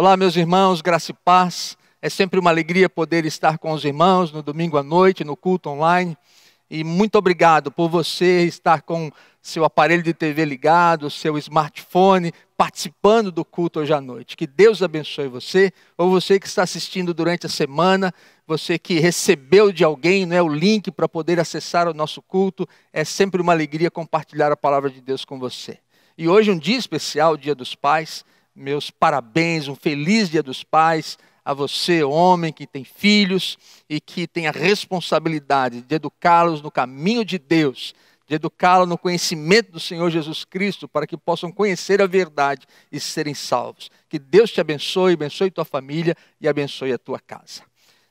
Olá, 0.00 0.16
meus 0.16 0.36
irmãos, 0.36 0.80
graça 0.80 1.10
e 1.10 1.14
paz. 1.24 1.76
É 2.00 2.08
sempre 2.08 2.38
uma 2.38 2.50
alegria 2.50 2.88
poder 2.88 3.26
estar 3.26 3.58
com 3.58 3.72
os 3.72 3.84
irmãos 3.84 4.30
no 4.30 4.44
domingo 4.44 4.78
à 4.78 4.82
noite, 4.84 5.24
no 5.24 5.36
culto 5.36 5.68
online. 5.70 6.16
E 6.70 6.84
muito 6.84 7.18
obrigado 7.18 7.72
por 7.72 7.88
você 7.88 8.44
estar 8.44 8.82
com 8.82 9.10
seu 9.42 9.64
aparelho 9.64 10.04
de 10.04 10.14
TV 10.14 10.44
ligado, 10.44 11.10
seu 11.10 11.36
smartphone, 11.36 12.32
participando 12.56 13.32
do 13.32 13.44
culto 13.44 13.80
hoje 13.80 13.92
à 13.92 14.00
noite. 14.00 14.36
Que 14.36 14.46
Deus 14.46 14.84
abençoe 14.84 15.26
você, 15.26 15.72
ou 15.96 16.08
você 16.08 16.38
que 16.38 16.46
está 16.46 16.62
assistindo 16.62 17.12
durante 17.12 17.46
a 17.46 17.48
semana, 17.48 18.14
você 18.46 18.78
que 18.78 19.00
recebeu 19.00 19.72
de 19.72 19.82
alguém 19.82 20.24
né, 20.24 20.40
o 20.40 20.46
link 20.46 20.92
para 20.92 21.08
poder 21.08 21.40
acessar 21.40 21.88
o 21.88 21.92
nosso 21.92 22.22
culto. 22.22 22.68
É 22.92 23.02
sempre 23.02 23.42
uma 23.42 23.52
alegria 23.52 23.90
compartilhar 23.90 24.52
a 24.52 24.56
palavra 24.56 24.90
de 24.90 25.00
Deus 25.00 25.24
com 25.24 25.40
você. 25.40 25.80
E 26.16 26.28
hoje 26.28 26.52
é 26.52 26.54
um 26.54 26.58
dia 26.58 26.78
especial, 26.78 27.32
o 27.32 27.36
Dia 27.36 27.52
dos 27.52 27.74
Pais 27.74 28.24
meus 28.58 28.90
parabéns, 28.90 29.68
um 29.68 29.76
feliz 29.76 30.28
Dia 30.28 30.42
dos 30.42 30.64
Pais 30.64 31.16
a 31.44 31.54
você, 31.54 32.02
homem 32.02 32.52
que 32.52 32.66
tem 32.66 32.84
filhos 32.84 33.56
e 33.88 34.00
que 34.00 34.26
tem 34.26 34.46
a 34.46 34.50
responsabilidade 34.50 35.80
de 35.80 35.94
educá-los 35.94 36.60
no 36.60 36.70
caminho 36.70 37.24
de 37.24 37.38
Deus, 37.38 37.94
de 38.26 38.34
educá-los 38.34 38.86
no 38.86 38.98
conhecimento 38.98 39.72
do 39.72 39.80
Senhor 39.80 40.10
Jesus 40.10 40.44
Cristo, 40.44 40.86
para 40.86 41.06
que 41.06 41.16
possam 41.16 41.50
conhecer 41.50 42.02
a 42.02 42.06
verdade 42.06 42.66
e 42.92 43.00
serem 43.00 43.32
salvos. 43.32 43.90
Que 44.10 44.18
Deus 44.18 44.50
te 44.50 44.60
abençoe, 44.60 45.14
abençoe 45.14 45.50
tua 45.50 45.64
família 45.64 46.14
e 46.38 46.46
abençoe 46.46 46.92
a 46.92 46.98
tua 46.98 47.18
casa. 47.18 47.62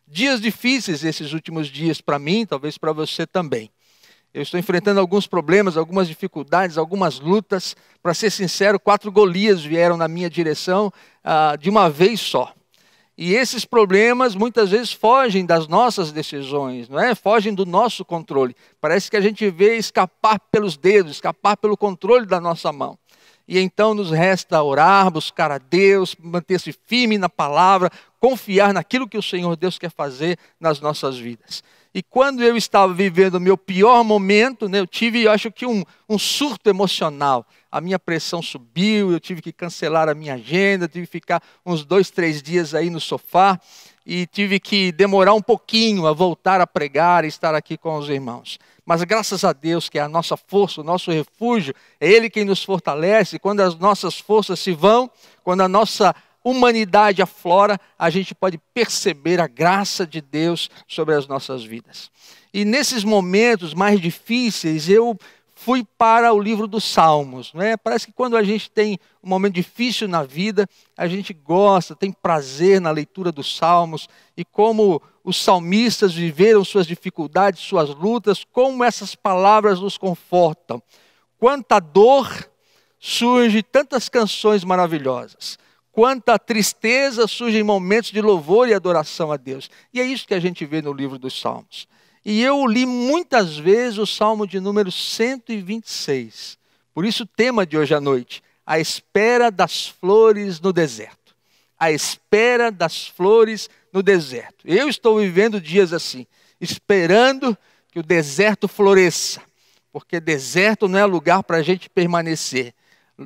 Dias 0.08 0.42
difíceis 0.42 1.04
esses 1.04 1.34
últimos 1.34 1.68
dias 1.68 2.02
para 2.02 2.18
mim, 2.18 2.46
talvez 2.46 2.78
para 2.78 2.94
você 2.94 3.28
também. 3.28 3.70
Eu 4.38 4.44
estou 4.44 4.60
enfrentando 4.60 5.00
alguns 5.00 5.26
problemas, 5.26 5.78
algumas 5.78 6.08
dificuldades, 6.08 6.78
algumas 6.78 7.20
lutas. 7.20 7.76
Para 8.04 8.14
ser 8.14 8.30
sincero, 8.30 8.80
quatro 8.80 9.12
Golias 9.12 9.64
vieram 9.64 9.98
na 9.98 10.08
minha 10.08 10.30
direção 10.30 10.94
ah, 11.24 11.56
de 11.60 11.72
uma 11.72 11.90
vez 11.90 12.20
só. 12.20 12.54
E 13.18 13.34
esses 13.34 13.66
problemas 13.66 14.36
muitas 14.36 14.70
vezes 14.70 14.94
fogem 14.94 15.44
das 15.44 15.68
nossas 15.68 16.12
decisões, 16.12 16.88
não 16.88 17.00
é? 17.00 17.16
Fogem 17.16 17.52
do 17.52 17.66
nosso 17.66 18.06
controle. 18.06 18.56
Parece 18.80 19.10
que 19.10 19.18
a 19.18 19.22
gente 19.22 19.50
vê 19.50 19.76
escapar 19.76 20.40
pelos 20.52 20.78
dedos, 20.78 21.14
escapar 21.14 21.58
pelo 21.58 21.76
controle 21.76 22.28
da 22.28 22.40
nossa 22.40 22.72
mão. 22.72 22.96
E 23.48 23.58
então 23.58 23.96
nos 23.96 24.12
resta 24.12 24.62
orar, 24.62 25.10
buscar 25.10 25.52
a 25.52 25.58
Deus, 25.58 26.16
manter-se 26.22 26.72
firme 26.86 27.18
na 27.18 27.28
palavra, 27.28 27.90
confiar 28.20 28.72
naquilo 28.72 29.08
que 29.08 29.18
o 29.18 29.24
Senhor 29.24 29.56
Deus 29.56 29.80
quer 29.80 29.90
fazer 29.90 30.38
nas 30.60 30.80
nossas 30.80 31.18
vidas. 31.18 31.64
E 31.98 32.04
quando 32.04 32.44
eu 32.44 32.56
estava 32.56 32.94
vivendo 32.94 33.36
o 33.36 33.40
meu 33.40 33.58
pior 33.58 34.04
momento, 34.04 34.70
né, 34.70 34.78
eu 34.78 34.86
tive, 34.86 35.24
eu 35.24 35.32
acho 35.32 35.52
que, 35.52 35.66
um, 35.66 35.84
um 36.08 36.20
surto 36.20 36.70
emocional. 36.70 37.44
A 37.72 37.82
minha 37.82 37.98
pressão 37.98 38.40
subiu, 38.40 39.12
eu 39.12 39.20
tive 39.20 39.42
que 39.42 39.52
cancelar 39.52 40.08
a 40.08 40.14
minha 40.14 40.36
agenda, 40.36 40.88
tive 40.88 41.08
que 41.08 41.12
ficar 41.12 41.42
uns 41.66 41.84
dois, 41.84 42.12
três 42.12 42.40
dias 42.40 42.76
aí 42.76 42.92
no 42.92 43.00
sofá 43.00 43.60
e 44.06 44.28
tive 44.28 44.60
que 44.60 44.92
demorar 44.92 45.34
um 45.34 45.42
pouquinho 45.42 46.06
a 46.06 46.14
voltar 46.14 46.62
a 46.62 46.68
pregar 46.68 47.26
e 47.26 47.30
estar 47.30 47.56
aqui 47.56 47.76
com 47.76 47.98
os 47.98 48.08
irmãos. 48.08 48.60
Mas 48.86 49.04
graças 49.04 49.44
a 49.44 49.52
Deus, 49.52 49.90
que 49.90 49.98
é 49.98 50.02
a 50.04 50.08
nossa 50.08 50.38
força, 50.38 50.82
o 50.82 50.84
nosso 50.84 51.10
refúgio, 51.10 51.74
é 52.00 52.08
Ele 52.08 52.30
quem 52.30 52.46
nos 52.46 52.64
fortalece. 52.64 53.40
Quando 53.40 53.62
as 53.62 53.74
nossas 53.74 54.20
forças 54.20 54.60
se 54.60 54.72
vão, 54.72 55.10
quando 55.44 55.62
a 55.62 55.68
nossa 55.68 56.14
humanidade 56.50 57.22
aflora, 57.22 57.80
a 58.00 58.10
gente 58.10 58.34
pode 58.34 58.58
perceber 58.74 59.42
a 59.42 59.48
graça 59.48 60.08
de 60.08 60.22
Deus 60.22 60.70
sobre 60.88 61.14
as 61.14 61.28
nossas 61.28 61.64
vidas. 61.64 62.10
E 62.54 62.64
nesses 62.64 63.04
momentos 63.04 63.74
mais 63.74 64.00
difíceis, 64.00 64.90
eu 64.90 65.18
fui 65.54 65.86
para 65.98 66.32
o 66.32 66.40
livro 66.40 66.66
dos 66.66 66.86
Salmos. 66.86 67.54
Né? 67.54 67.76
Parece 67.76 68.06
que 68.08 68.14
quando 68.14 68.38
a 68.38 68.44
gente 68.44 68.72
tem 68.72 68.98
um 69.22 69.28
momento 69.28 69.56
difícil 69.56 70.08
na 70.08 70.24
vida, 70.24 70.66
a 70.96 71.08
gente 71.08 71.34
gosta, 71.34 71.96
tem 71.96 72.12
prazer 72.12 72.80
na 72.80 72.92
leitura 72.92 73.32
dos 73.32 73.58
Salmos 73.58 74.08
e 74.38 74.46
como 74.46 75.02
os 75.24 75.44
salmistas 75.44 76.14
viveram 76.14 76.64
suas 76.64 76.88
dificuldades, 76.88 77.60
suas 77.60 77.90
lutas, 77.90 78.46
como 78.54 78.84
essas 78.84 79.16
palavras 79.16 79.82
nos 79.82 79.98
confortam. 79.98 80.82
Quanta 81.38 81.80
dor 81.80 82.50
surge 83.00 83.62
tantas 83.62 84.08
canções 84.08 84.64
maravilhosas 84.64 85.60
quanta 85.98 86.38
tristeza 86.38 87.26
surge 87.26 87.58
em 87.58 87.64
momentos 87.64 88.12
de 88.12 88.22
louvor 88.22 88.70
e 88.70 88.74
adoração 88.76 89.32
a 89.32 89.36
Deus. 89.36 89.68
E 89.92 90.00
é 90.00 90.06
isso 90.06 90.28
que 90.28 90.36
a 90.36 90.40
gente 90.40 90.64
vê 90.64 90.80
no 90.80 90.94
livro 90.94 91.18
dos 91.18 91.42
Salmos. 91.42 91.88
E 92.24 92.40
eu 92.40 92.68
li 92.68 92.86
muitas 92.86 93.58
vezes 93.58 93.98
o 93.98 94.06
Salmo 94.06 94.46
de 94.46 94.60
número 94.60 94.92
126. 94.92 96.56
Por 96.94 97.04
isso 97.04 97.24
o 97.24 97.26
tema 97.26 97.66
de 97.66 97.80
hoje 97.80 97.96
à 97.96 98.00
noite, 98.00 98.44
a 98.64 98.80
espera 98.80 99.50
das 99.50 99.88
flores 99.88 100.60
no 100.60 100.72
deserto. 100.72 101.36
A 101.80 101.92
espera 101.92 102.72
das 102.72 103.08
flores 103.08 103.68
no 103.92 104.04
deserto. 104.04 104.68
Eu 104.68 104.88
estou 104.88 105.18
vivendo 105.18 105.60
dias 105.60 105.94
assim, 105.94 106.28
esperando 106.62 107.58
que 107.92 107.98
o 107.98 108.04
deserto 108.04 108.68
floresça, 108.68 109.42
porque 109.92 110.20
deserto 110.20 110.88
não 110.88 111.00
é 111.00 111.06
lugar 111.06 111.42
para 111.42 111.58
a 111.58 111.64
gente 111.64 111.90
permanecer, 111.90 112.76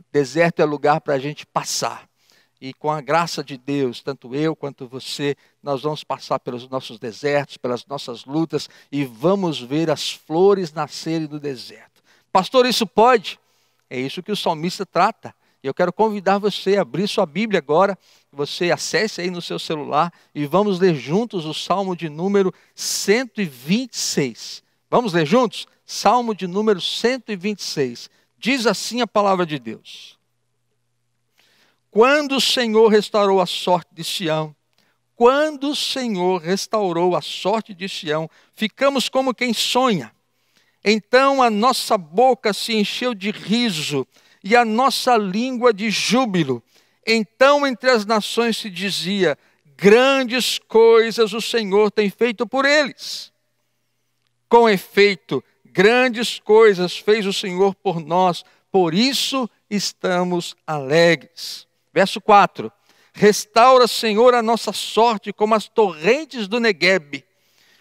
deserto 0.10 0.62
é 0.62 0.66
lugar 0.66 1.02
para 1.02 1.16
a 1.16 1.20
gente 1.20 1.46
passar. 1.46 2.10
E 2.62 2.74
com 2.74 2.92
a 2.92 3.02
graça 3.02 3.44
de 3.44 3.58
Deus, 3.58 4.02
tanto 4.02 4.36
eu 4.36 4.56
quanto 4.56 4.88
você, 4.88 5.36
nós 5.64 5.82
vamos 5.82 6.04
passar 6.04 6.38
pelos 6.38 6.70
nossos 6.70 7.00
desertos, 7.00 7.58
pelas 7.58 7.84
nossas 7.88 8.24
lutas 8.24 8.70
e 8.92 9.04
vamos 9.04 9.60
ver 9.60 9.90
as 9.90 10.12
flores 10.12 10.72
nascerem 10.72 11.26
do 11.26 11.40
deserto. 11.40 12.04
Pastor, 12.32 12.68
isso 12.68 12.86
pode? 12.86 13.40
É 13.90 14.00
isso 14.00 14.22
que 14.22 14.32
o 14.32 14.36
salmista 14.36 14.86
trata. 14.86 15.34
Eu 15.64 15.74
quero 15.74 15.92
convidar 15.92 16.38
você 16.38 16.78
a 16.78 16.82
abrir 16.82 17.08
sua 17.08 17.26
Bíblia 17.26 17.58
agora, 17.58 17.98
você 18.32 18.72
acesse 18.72 19.22
aí 19.22 19.32
no 19.32 19.42
seu 19.42 19.58
celular 19.58 20.14
e 20.34 20.46
vamos 20.46 20.80
ler 20.80 20.94
juntos 20.94 21.46
o 21.46 21.54
Salmo 21.56 21.96
de 21.96 22.10
número 22.10 22.54
126. 22.76 24.64
Vamos 24.90 25.14
ler 25.14 25.26
juntos? 25.26 25.68
Salmo 25.84 26.36
de 26.36 26.46
número 26.46 26.80
126. 26.80 28.08
Diz 28.38 28.68
assim 28.68 29.02
a 29.02 29.08
palavra 29.08 29.48
de 29.48 29.58
Deus. 29.58 30.21
Quando 31.92 32.38
o 32.38 32.42
Senhor 32.42 32.88
restaurou 32.88 33.42
a 33.42 33.46
sorte 33.46 33.94
de 33.94 34.02
Sião, 34.02 34.56
quando 35.14 35.72
o 35.72 35.76
Senhor 35.76 36.42
restaurou 36.42 37.18
a 37.18 37.22
sorte 37.22 37.74
de 37.74 37.90
Sião, 37.90 38.30
ficamos 38.56 39.10
como 39.10 39.36
quem 39.36 39.54
sonha. 39.54 40.12
Então 40.84 41.44
a 41.44 41.50
nossa 41.50 41.98
boca 41.98 42.54
se 42.54 42.74
encheu 42.74 43.14
de 43.14 43.30
riso 43.30 44.08
e 44.42 44.56
a 44.56 44.64
nossa 44.64 45.18
língua 45.18 45.74
de 45.74 45.92
júbilo. 45.92 46.64
Então 47.06 47.68
entre 47.68 47.92
as 47.92 48.06
nações 48.06 48.58
se 48.58 48.70
dizia: 48.70 49.38
grandes 49.76 50.58
coisas 50.60 51.34
o 51.34 51.42
Senhor 51.42 51.92
tem 51.92 52.10
feito 52.10 52.48
por 52.48 52.64
eles. 52.64 53.34
Com 54.48 54.70
efeito, 54.70 55.44
grandes 55.66 56.40
coisas 56.40 56.98
fez 56.98 57.26
o 57.26 57.34
Senhor 57.34 57.76
por 57.76 58.00
nós, 58.00 58.46
por 58.72 58.94
isso 58.94 59.50
estamos 59.70 60.56
alegres. 60.66 61.70
Verso 61.94 62.22
4: 62.22 62.72
Restaura, 63.14 63.88
Senhor, 63.88 64.34
a 64.34 64.42
nossa 64.42 64.72
sorte 64.72 65.34
como 65.34 65.56
as 65.56 65.68
torrentes 65.68 66.48
do 66.48 66.60
Neguebe. 66.60 67.26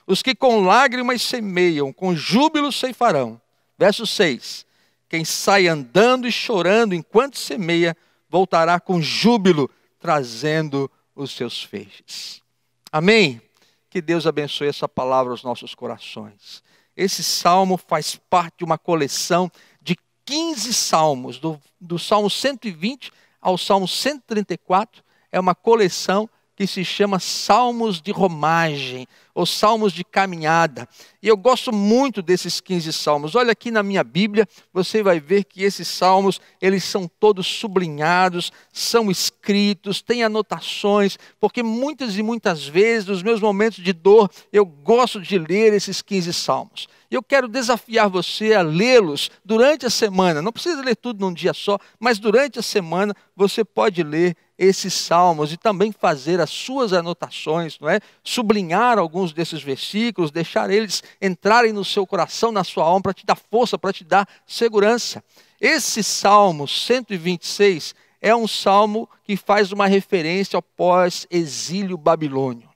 Os 0.07 0.23
que 0.23 0.35
com 0.35 0.65
lágrimas 0.65 1.23
semeiam, 1.23 1.93
com 1.93 2.17
júbilo 2.17 2.73
ceifarão. 2.73 3.41
Verso 3.79 4.07
6: 4.07 4.67
Quem 5.09 5.25
sai 5.25 5.69
andando 5.69 6.27
e 6.27 6.33
chorando 6.33 6.95
enquanto 6.95 7.39
semeia, 7.39 7.97
voltará 8.29 8.81
com 8.81 9.01
júbilo, 9.01 9.71
trazendo 9.99 10.91
os 11.15 11.33
seus 11.33 11.63
feixes. 11.63 12.43
Amém? 12.91 13.41
Que 13.89 14.01
Deus 14.01 14.27
abençoe 14.27 14.69
essa 14.69 14.89
palavra 14.89 15.33
aos 15.33 15.43
nossos 15.43 15.75
corações. 15.75 16.63
Esse 16.97 17.23
salmo 17.23 17.77
faz 17.77 18.17
parte 18.29 18.59
de 18.59 18.65
uma 18.65 18.79
coleção 18.79 19.51
de 19.81 19.97
15 20.25 20.75
salmos, 20.75 21.39
do, 21.39 21.61
do 21.81 21.99
Salmo 21.99 22.29
120 22.29 23.13
ao 23.41 23.57
Salmo 23.57 23.89
134, 23.89 25.03
é 25.33 25.39
uma 25.39 25.55
coleção 25.55 26.29
que 26.55 26.67
se 26.67 26.85
chama 26.85 27.19
Salmos 27.19 28.03
de 28.03 28.13
Romagem, 28.13 29.07
ou 29.41 29.47
Salmos 29.47 29.93
de 29.95 30.05
Caminhada. 30.05 30.87
E 31.23 31.29
eu 31.29 31.37
gosto 31.37 31.73
muito 31.73 32.21
desses 32.21 32.61
15 32.61 32.93
salmos. 32.93 33.35
Olha 33.35 33.53
aqui 33.53 33.71
na 33.71 33.83
minha 33.83 34.05
Bíblia, 34.05 34.47
você 34.73 35.03
vai 35.03 35.19
ver 35.19 35.45
que 35.45 35.63
esses 35.63 35.89
salmos, 35.89 36.41
eles 36.61 36.85
são 36.85 37.09
todos 37.09 37.47
sublinhados, 37.47 38.53
são 38.71 39.11
escritos, 39.11 40.03
têm 40.03 40.23
anotações, 40.23 41.19
porque 41.39 41.63
muitas 41.63 42.17
e 42.19 42.23
muitas 42.23 42.67
vezes, 42.67 43.09
nos 43.09 43.23
meus 43.23 43.41
momentos 43.41 43.83
de 43.83 43.95
dor, 43.95 44.31
eu 44.53 44.65
gosto 44.67 45.21
de 45.21 45.39
ler 45.39 45.73
esses 45.73 46.03
15 46.03 46.33
salmos. 46.35 46.87
Eu 47.11 47.23
quero 47.23 47.49
desafiar 47.49 48.09
você 48.09 48.55
a 48.55 48.63
lê-los 48.63 49.31
durante 49.45 49.85
a 49.85 49.91
semana. 49.91 50.41
Não 50.41 50.53
precisa 50.53 50.81
ler 50.81 50.95
tudo 50.95 51.21
num 51.21 51.35
dia 51.35 51.53
só, 51.53 51.77
mas 51.99 52.21
durante 52.21 52.59
a 52.59 52.63
semana 52.63 53.15
você 53.35 53.65
pode 53.65 54.03
ler 54.05 54.37
esses 54.57 54.93
salmos 54.93 55.53
e 55.53 55.57
também 55.57 55.91
fazer 55.91 56.39
as 56.39 56.51
suas 56.51 56.93
anotações, 56.93 57.79
não 57.81 57.89
é? 57.89 57.99
Sublinhar 58.23 58.99
alguns 58.99 59.30
desses 59.33 59.63
versículos, 59.63 60.31
deixar 60.31 60.71
eles 60.71 61.03
entrarem 61.21 61.73
no 61.73 61.85
seu 61.85 62.07
coração, 62.07 62.53
na 62.53 62.65
sua 62.65 62.85
alma 62.85 63.03
para 63.03 63.15
te 63.15 63.25
dar 63.25 63.37
força, 63.37 63.79
para 63.79 63.93
te 63.93 64.05
dar 64.05 64.29
segurança. 64.47 65.23
Esse 65.61 66.03
Salmo 66.03 66.67
126 66.67 67.95
é 68.21 68.35
um 68.35 68.47
salmo 68.47 69.09
que 69.25 69.37
faz 69.37 69.73
uma 69.73 69.87
referência 69.87 70.57
ao 70.57 70.63
pós-exílio 70.63 71.97
babilônio. 71.97 72.69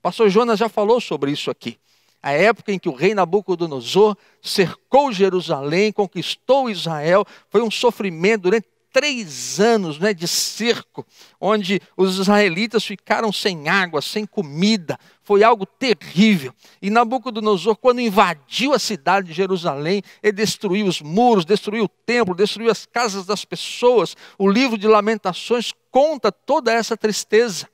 pastor 0.00 0.28
Jonas 0.28 0.58
já 0.58 0.68
falou 0.68 1.00
sobre 1.00 1.30
isso 1.30 1.50
aqui. 1.50 1.78
A 2.22 2.30
época 2.30 2.72
em 2.72 2.78
que 2.78 2.88
o 2.88 2.94
rei 2.94 3.14
Nabucodonosor 3.14 4.16
cercou 4.40 5.12
Jerusalém, 5.12 5.90
conquistou 5.90 6.70
Israel, 6.70 7.26
foi 7.50 7.62
um 7.62 7.70
sofrimento 7.70 8.42
durante 8.42 8.68
três 8.92 9.58
anos 9.58 9.98
né, 9.98 10.12
de 10.12 10.28
cerco, 10.28 11.04
onde 11.40 11.80
os 11.96 12.18
israelitas 12.18 12.84
ficaram 12.84 13.32
sem 13.32 13.68
água, 13.68 14.02
sem 14.02 14.26
comida. 14.26 14.98
Foi 15.24 15.42
algo 15.42 15.64
terrível. 15.64 16.54
E 16.80 16.90
Nabucodonosor, 16.90 17.76
quando 17.76 18.00
invadiu 18.00 18.74
a 18.74 18.78
cidade 18.78 19.28
de 19.28 19.32
Jerusalém, 19.32 20.02
ele 20.22 20.32
destruiu 20.32 20.86
os 20.86 21.00
muros, 21.00 21.44
destruiu 21.44 21.84
o 21.84 21.88
templo, 21.88 22.34
destruiu 22.34 22.70
as 22.70 22.84
casas 22.84 23.24
das 23.24 23.44
pessoas. 23.44 24.14
O 24.38 24.48
livro 24.48 24.76
de 24.76 24.86
Lamentações 24.86 25.72
conta 25.90 26.30
toda 26.30 26.72
essa 26.72 26.96
tristeza. 26.96 27.68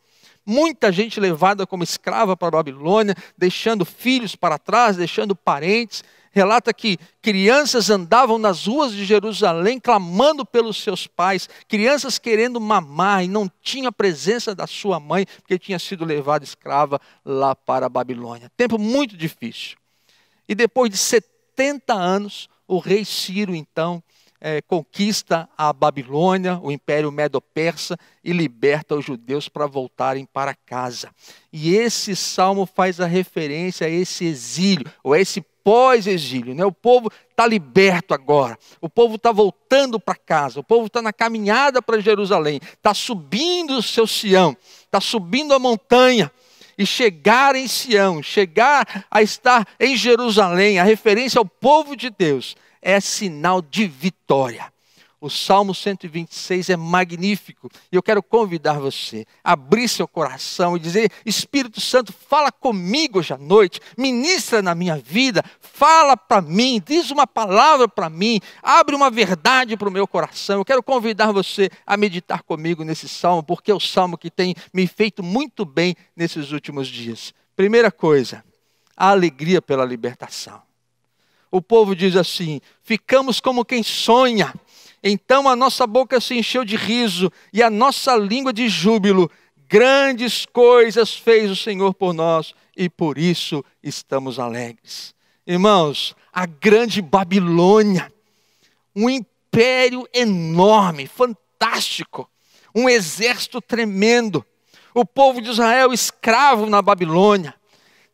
Muita 0.46 0.90
gente 0.90 1.20
levada 1.20 1.66
como 1.66 1.84
escrava 1.84 2.34
para 2.34 2.48
a 2.48 2.62
Babilônia, 2.62 3.14
deixando 3.36 3.84
filhos 3.84 4.34
para 4.34 4.58
trás, 4.58 4.96
deixando 4.96 5.36
parentes 5.36 6.02
relata 6.32 6.72
que 6.72 6.98
crianças 7.20 7.90
andavam 7.90 8.38
nas 8.38 8.66
ruas 8.66 8.92
de 8.92 9.04
Jerusalém 9.04 9.80
clamando 9.80 10.44
pelos 10.44 10.82
seus 10.82 11.06
pais, 11.06 11.48
crianças 11.68 12.18
querendo 12.18 12.60
mamar 12.60 13.24
e 13.24 13.28
não 13.28 13.50
tinha 13.62 13.88
a 13.88 13.92
presença 13.92 14.54
da 14.54 14.66
sua 14.66 15.00
mãe, 15.00 15.26
porque 15.40 15.58
tinha 15.58 15.78
sido 15.78 16.04
levada 16.04 16.44
escrava 16.44 17.00
lá 17.24 17.54
para 17.54 17.86
a 17.86 17.88
Babilônia. 17.88 18.50
Tempo 18.56 18.78
muito 18.78 19.16
difícil. 19.16 19.76
E 20.48 20.54
depois 20.54 20.90
de 20.90 20.96
70 20.96 21.92
anos, 21.92 22.48
o 22.66 22.78
rei 22.78 23.04
Ciro, 23.04 23.54
então, 23.54 24.02
é, 24.40 24.62
conquista 24.62 25.48
a 25.56 25.72
Babilônia, 25.72 26.58
o 26.62 26.70
Império 26.70 27.10
Medo-Persa, 27.10 27.98
e 28.22 28.32
liberta 28.32 28.94
os 28.94 29.04
judeus 29.04 29.48
para 29.48 29.66
voltarem 29.66 30.24
para 30.24 30.54
casa. 30.54 31.10
E 31.52 31.74
esse 31.74 32.14
salmo 32.14 32.66
faz 32.66 33.00
a 33.00 33.06
referência 33.06 33.86
a 33.86 33.90
esse 33.90 34.24
exílio, 34.24 34.86
ou 35.02 35.12
a 35.12 35.20
esse 35.20 35.40
pós-exílio. 35.68 36.54
Né? 36.54 36.64
O 36.64 36.72
povo 36.72 37.12
está 37.30 37.46
liberto 37.46 38.14
agora, 38.14 38.58
o 38.80 38.88
povo 38.88 39.16
está 39.16 39.30
voltando 39.30 40.00
para 40.00 40.14
casa, 40.14 40.60
o 40.60 40.64
povo 40.64 40.86
está 40.86 41.02
na 41.02 41.12
caminhada 41.12 41.82
para 41.82 42.00
Jerusalém, 42.00 42.58
está 42.72 42.94
subindo 42.94 43.76
o 43.76 43.82
seu 43.82 44.06
Sião, 44.06 44.56
está 44.82 44.98
subindo 44.98 45.52
a 45.52 45.58
montanha. 45.58 46.32
E 46.78 46.86
chegar 46.86 47.54
em 47.54 47.68
Sião, 47.68 48.22
chegar 48.22 49.04
a 49.10 49.20
estar 49.20 49.66
em 49.78 49.94
Jerusalém, 49.94 50.78
a 50.78 50.84
referência 50.84 51.38
ao 51.38 51.44
povo 51.44 51.94
de 51.94 52.08
Deus, 52.08 52.56
é 52.80 52.98
sinal 52.98 53.60
de 53.60 53.86
vitória. 53.86 54.72
O 55.20 55.28
Salmo 55.28 55.74
126 55.74 56.70
é 56.70 56.76
magnífico 56.76 57.68
e 57.90 57.96
eu 57.96 58.02
quero 58.02 58.22
convidar 58.22 58.78
você 58.78 59.26
a 59.42 59.52
abrir 59.52 59.88
seu 59.88 60.06
coração 60.06 60.76
e 60.76 60.80
dizer: 60.80 61.10
Espírito 61.26 61.80
Santo, 61.80 62.12
fala 62.12 62.52
comigo 62.52 63.18
hoje 63.18 63.34
à 63.34 63.38
noite, 63.38 63.80
ministra 63.96 64.62
na 64.62 64.76
minha 64.76 64.96
vida, 64.96 65.42
fala 65.60 66.16
para 66.16 66.40
mim, 66.40 66.80
diz 66.86 67.10
uma 67.10 67.26
palavra 67.26 67.88
para 67.88 68.08
mim, 68.08 68.40
abre 68.62 68.94
uma 68.94 69.10
verdade 69.10 69.76
para 69.76 69.88
o 69.88 69.92
meu 69.92 70.06
coração. 70.06 70.60
Eu 70.60 70.64
quero 70.64 70.84
convidar 70.84 71.32
você 71.32 71.68
a 71.84 71.96
meditar 71.96 72.44
comigo 72.44 72.84
nesse 72.84 73.08
salmo, 73.08 73.42
porque 73.42 73.72
é 73.72 73.74
o 73.74 73.80
salmo 73.80 74.16
que 74.16 74.30
tem 74.30 74.54
me 74.72 74.86
feito 74.86 75.20
muito 75.20 75.64
bem 75.64 75.96
nesses 76.14 76.52
últimos 76.52 76.86
dias. 76.86 77.34
Primeira 77.56 77.90
coisa, 77.90 78.44
a 78.96 79.10
alegria 79.10 79.60
pela 79.60 79.84
libertação. 79.84 80.62
O 81.50 81.62
povo 81.62 81.96
diz 81.96 82.14
assim: 82.14 82.60
ficamos 82.82 83.40
como 83.40 83.64
quem 83.64 83.82
sonha 83.82 84.54
então 85.02 85.48
a 85.48 85.54
nossa 85.54 85.86
boca 85.86 86.20
se 86.20 86.34
encheu 86.34 86.64
de 86.64 86.76
riso 86.76 87.30
e 87.52 87.62
a 87.62 87.70
nossa 87.70 88.16
língua 88.16 88.52
de 88.52 88.68
júbilo. 88.68 89.30
Grandes 89.68 90.46
coisas 90.46 91.14
fez 91.14 91.50
o 91.50 91.56
Senhor 91.56 91.94
por 91.94 92.12
nós 92.12 92.54
e 92.76 92.88
por 92.88 93.18
isso 93.18 93.64
estamos 93.82 94.38
alegres. 94.38 95.14
Irmãos, 95.46 96.14
a 96.32 96.46
grande 96.46 97.00
Babilônia, 97.00 98.12
um 98.94 99.08
império 99.08 100.06
enorme, 100.12 101.06
fantástico, 101.06 102.28
um 102.74 102.88
exército 102.88 103.60
tremendo, 103.60 104.44
o 104.94 105.04
povo 105.04 105.40
de 105.40 105.50
Israel 105.50 105.92
escravo 105.92 106.66
na 106.66 106.82
Babilônia, 106.82 107.54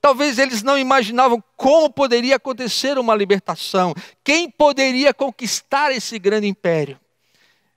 Talvez 0.04 0.38
eles 0.38 0.62
não 0.62 0.78
imaginavam 0.78 1.42
como 1.56 1.88
poderia 1.88 2.36
acontecer 2.36 2.98
uma 2.98 3.14
libertação, 3.14 3.94
quem 4.22 4.50
poderia 4.50 5.14
conquistar 5.14 5.92
esse 5.92 6.18
grande 6.18 6.46
império. 6.46 7.00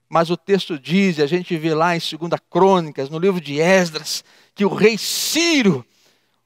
Mas 0.09 0.29
o 0.29 0.35
texto 0.35 0.77
diz, 0.77 1.19
e 1.19 1.21
a 1.21 1.25
gente 1.25 1.55
vê 1.55 1.73
lá 1.73 1.95
em 1.95 1.99
2 1.99 2.13
Crônicas, 2.51 3.09
no 3.09 3.17
livro 3.17 3.39
de 3.39 3.61
Esdras, 3.61 4.25
que 4.53 4.65
o 4.65 4.75
rei 4.75 4.97
Ciro, 4.97 5.85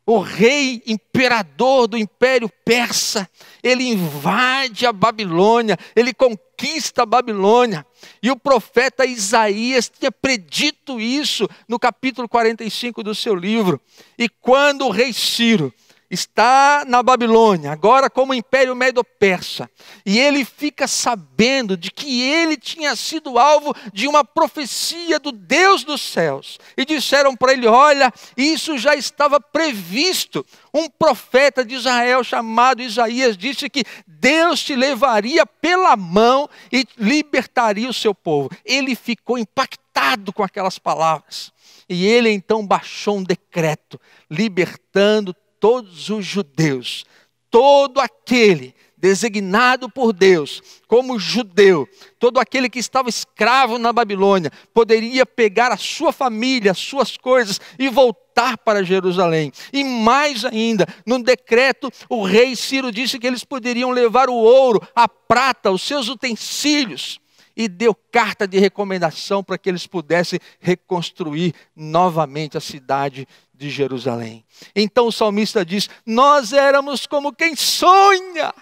o 0.06 0.20
rei 0.20 0.84
imperador 0.86 1.88
do 1.88 1.98
império 1.98 2.48
persa, 2.64 3.28
ele 3.64 3.84
invade 3.86 4.86
a 4.86 4.94
Babilônia, 4.94 5.80
ele 5.96 6.14
conquista 6.14 7.02
a 7.02 7.08
Babilônia. 7.08 7.84
E 8.22 8.32
o 8.32 8.36
profeta 8.36 9.06
Isaías 9.06 9.90
tinha 9.90 10.12
predito 10.12 11.00
isso 11.00 11.48
no 11.68 11.80
capítulo 11.80 12.28
45 12.28 13.04
do 13.04 13.16
seu 13.16 13.36
livro. 13.36 13.80
E 14.18 14.30
quando 14.30 14.86
o 14.86 14.92
rei 14.92 15.14
Ciro 15.14 15.74
está 16.12 16.84
na 16.86 17.02
Babilônia, 17.02 17.72
agora 17.72 18.10
como 18.10 18.34
império 18.34 18.76
medo-persa, 18.76 19.72
e 20.06 20.20
ele 20.20 20.44
fica 20.44 20.86
sabendo 20.86 21.78
de 21.78 21.90
que 21.90 22.22
ele 22.22 22.58
tinha 22.58 22.94
sido 22.98 23.40
alvo 23.40 23.74
de 23.94 24.10
uma 24.10 24.26
profecia 24.26 25.18
do 25.18 25.32
Deus 25.32 25.86
dos 25.86 26.02
céus, 26.02 26.60
e 26.76 26.84
disseram 26.84 27.34
para 27.34 27.54
ele: 27.54 27.66
Olha, 27.66 28.14
isso 28.36 28.78
já 28.78 28.94
estava 28.94 29.40
previsto. 29.40 30.46
Um 30.74 30.90
profeta 30.90 31.66
de 31.66 31.76
Israel 31.76 32.24
chamado 32.24 32.82
Isaías 32.82 33.38
disse 33.38 33.70
que 33.70 33.84
Deus 34.08 34.64
te 34.64 34.76
levaria 34.76 35.46
pela 35.46 35.98
mão 35.98 36.50
e 36.72 36.86
libertaria 36.98 37.90
o 37.90 37.94
seu 37.94 38.16
povo. 38.16 38.50
Ele 38.64 38.96
ficou 38.96 39.38
impactado 39.38 40.32
com 40.32 40.44
aquelas 40.44 40.80
palavras. 40.80 41.52
E 41.90 42.06
ele 42.06 42.30
então 42.30 42.66
baixou 42.66 43.18
um 43.18 43.24
decreto 43.24 44.00
libertando 44.30 45.36
todos 45.60 46.10
os 46.10 46.26
judeus, 46.26 47.06
todo 47.50 48.00
aquele 48.00 48.74
designado 49.02 49.90
por 49.90 50.14
Deus 50.14 50.62
como 50.88 51.18
judeu, 51.18 51.90
todo 52.20 52.40
aquele 52.40 52.70
que 52.70 52.78
estava 52.78 53.10
escravo 53.10 53.80
na 53.80 53.92
Babilônia, 53.92 54.52
poderia 54.74 55.26
pegar 55.26 55.72
a 55.72 55.78
sua 55.78 56.14
família, 56.14 56.72
as 56.72 56.78
suas 56.78 57.18
coisas 57.18 57.60
e 57.80 57.90
voltar 57.90 58.58
para 58.60 58.84
Jerusalém. 58.84 59.52
E 59.74 59.84
mais 59.84 60.46
ainda, 60.46 60.86
no 61.06 61.22
decreto, 61.22 61.90
o 62.08 62.24
rei 62.24 62.56
Ciro 62.56 62.92
disse 62.92 63.18
que 63.18 63.26
eles 63.26 63.44
poderiam 63.44 63.90
levar 63.90 64.30
o 64.30 64.36
ouro, 64.36 64.80
a 64.96 65.08
prata, 65.08 65.72
os 65.72 65.82
seus 65.82 66.08
utensílios. 66.08 67.20
E 67.54 67.68
deu 67.68 67.94
carta 67.94 68.48
de 68.48 68.58
recomendação 68.60 69.44
para 69.44 69.58
que 69.58 69.68
eles 69.68 69.86
pudessem 69.86 70.40
reconstruir 70.60 71.54
novamente 71.76 72.58
a 72.58 72.62
cidade 72.62 73.28
de 73.54 73.70
Jerusalém. 73.70 74.46
Então 74.74 75.08
o 75.08 75.12
salmista 75.12 75.66
diz: 75.66 75.90
Nós 76.06 76.54
éramos 76.54 77.06
como 77.06 77.34
quem 77.34 77.56
sonha. 77.56 78.54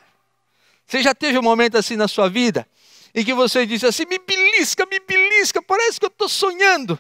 Você 0.90 1.04
já 1.04 1.14
teve 1.14 1.38
um 1.38 1.44
momento 1.44 1.78
assim 1.78 1.96
na 1.96 2.08
sua 2.08 2.28
vida? 2.28 2.68
Em 3.14 3.24
que 3.24 3.32
você 3.32 3.64
disse 3.64 3.86
assim: 3.86 4.06
me 4.06 4.18
belisca, 4.18 4.88
me 4.88 5.00
belisca, 5.00 5.62
parece 5.62 6.00
que 6.00 6.06
eu 6.06 6.10
estou 6.10 6.28
sonhando. 6.28 7.00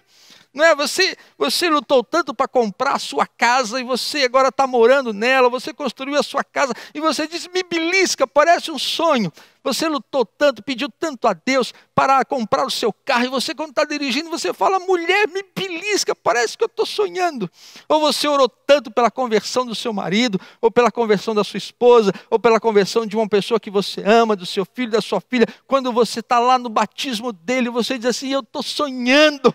Não 0.51 0.65
é? 0.65 0.75
Você, 0.75 1.15
você 1.38 1.70
lutou 1.70 2.03
tanto 2.03 2.34
para 2.34 2.48
comprar 2.48 2.96
a 2.96 3.00
sua 3.00 3.27
casa 3.27 3.79
e 3.79 3.84
você 3.84 4.24
agora 4.24 4.50
está 4.50 4.65
morando 4.65 5.13
nela, 5.13 5.48
você 5.48 5.72
construiu 5.72 6.18
a 6.18 6.24
sua 6.24 6.44
casa 6.44 6.74
e 6.94 7.00
você 7.00 7.27
diz: 7.27 7.48
me 7.48 7.62
belisca, 7.62 8.25
parece 8.25 8.72
um 8.72 8.79
sonho. 8.79 9.32
Você 9.63 9.88
lutou 9.88 10.25
tanto, 10.25 10.63
pediu 10.63 10.89
tanto 10.89 11.27
a 11.27 11.34
Deus 11.34 11.74
para 11.94 12.24
comprar 12.25 12.65
o 12.65 12.72
seu 12.72 12.91
carro, 12.91 13.25
e 13.25 13.27
você, 13.27 13.53
quando 13.53 13.70
está 13.72 13.84
dirigindo, 13.84 14.29
você 14.29 14.51
fala: 14.51 14.79
mulher, 14.79 15.27
me 15.27 15.44
belisca, 15.56 16.15
parece 16.15 16.58
que 16.58 16.63
eu 16.63 16.68
estou 16.68 16.86
sonhando. 16.86 17.50
Ou 17.88 18.00
você 18.00 18.27
orou 18.27 18.50
tanto 18.50 18.89
pela 18.89 19.12
conversão 19.12 19.65
do 19.68 19.75
seu 19.75 19.94
marido, 19.94 20.39
ou 20.60 20.72
pela 20.72 20.89
conversão 20.89 21.36
da 21.36 21.44
sua 21.44 21.58
esposa, 21.58 22.12
ou 22.29 22.39
pela 22.39 22.60
conversão 22.60 23.06
de 23.06 23.15
uma 23.15 23.29
pessoa 23.29 23.60
que 23.60 23.70
você 23.70 24.01
ama, 24.01 24.36
do 24.36 24.46
seu 24.46 24.65
filho, 24.65 24.91
da 24.91 25.01
sua 25.01 25.22
filha. 25.22 25.46
Quando 25.68 25.91
você 25.91 26.22
está 26.22 26.39
lá 26.39 26.58
no 26.58 26.70
batismo 26.70 27.32
dele, 27.32 27.70
você 27.70 27.98
diz 27.98 28.08
assim: 28.08 28.32
eu 28.32 28.39
estou 28.39 28.63
sonhando. 28.63 29.53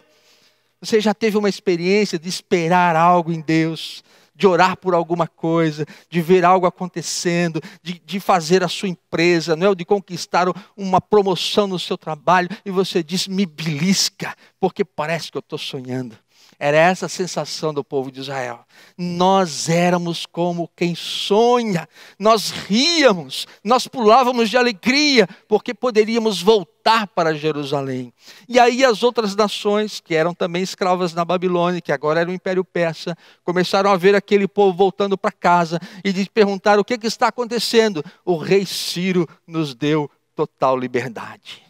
Você 0.84 1.00
já 1.00 1.14
teve 1.14 1.38
uma 1.38 1.48
experiência 1.48 2.18
de 2.18 2.28
esperar 2.28 2.94
algo 2.94 3.32
em 3.32 3.40
Deus, 3.40 4.04
de 4.34 4.46
orar 4.46 4.76
por 4.76 4.94
alguma 4.94 5.26
coisa, 5.26 5.86
de 6.10 6.20
ver 6.20 6.44
algo 6.44 6.66
acontecendo, 6.66 7.58
de, 7.82 8.02
de 8.04 8.20
fazer 8.20 8.62
a 8.62 8.68
sua 8.68 8.88
empresa, 8.88 9.56
não 9.56 9.72
é? 9.72 9.74
de 9.74 9.84
conquistar 9.84 10.46
uma 10.76 11.00
promoção 11.00 11.66
no 11.66 11.78
seu 11.78 11.96
trabalho, 11.96 12.48
e 12.66 12.70
você 12.70 13.02
diz: 13.02 13.26
me 13.26 13.46
belisca, 13.46 14.34
porque 14.60 14.84
parece 14.84 15.30
que 15.32 15.38
eu 15.38 15.40
estou 15.40 15.58
sonhando. 15.58 16.18
Era 16.58 16.76
essa 16.76 17.06
a 17.06 17.08
sensação 17.08 17.74
do 17.74 17.82
povo 17.82 18.10
de 18.10 18.20
Israel. 18.20 18.60
Nós 18.96 19.68
éramos 19.68 20.26
como 20.26 20.70
quem 20.76 20.94
sonha, 20.94 21.88
nós 22.18 22.50
ríamos, 22.50 23.46
nós 23.62 23.86
pulávamos 23.88 24.50
de 24.50 24.56
alegria, 24.56 25.28
porque 25.48 25.74
poderíamos 25.74 26.40
voltar 26.40 27.06
para 27.08 27.34
Jerusalém. 27.34 28.12
E 28.48 28.58
aí 28.58 28.84
as 28.84 29.02
outras 29.02 29.34
nações, 29.34 30.00
que 30.00 30.14
eram 30.14 30.34
também 30.34 30.62
escravas 30.62 31.14
na 31.14 31.24
Babilônia, 31.24 31.80
que 31.80 31.92
agora 31.92 32.20
era 32.20 32.30
o 32.30 32.34
Império 32.34 32.64
Persa, 32.64 33.16
começaram 33.42 33.90
a 33.90 33.96
ver 33.96 34.14
aquele 34.14 34.46
povo 34.46 34.76
voltando 34.76 35.18
para 35.18 35.32
casa 35.32 35.80
e 36.04 36.12
de 36.12 36.28
perguntar 36.30 36.78
o 36.78 36.84
que, 36.84 36.98
que 36.98 37.06
está 37.06 37.28
acontecendo. 37.28 38.04
O 38.24 38.36
rei 38.36 38.64
Ciro 38.64 39.28
nos 39.46 39.74
deu 39.74 40.10
total 40.34 40.78
liberdade. 40.78 41.62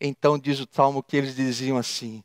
Então 0.00 0.38
diz 0.38 0.60
o 0.60 0.68
salmo 0.70 1.02
que 1.02 1.16
eles 1.16 1.34
diziam 1.34 1.76
assim: 1.76 2.22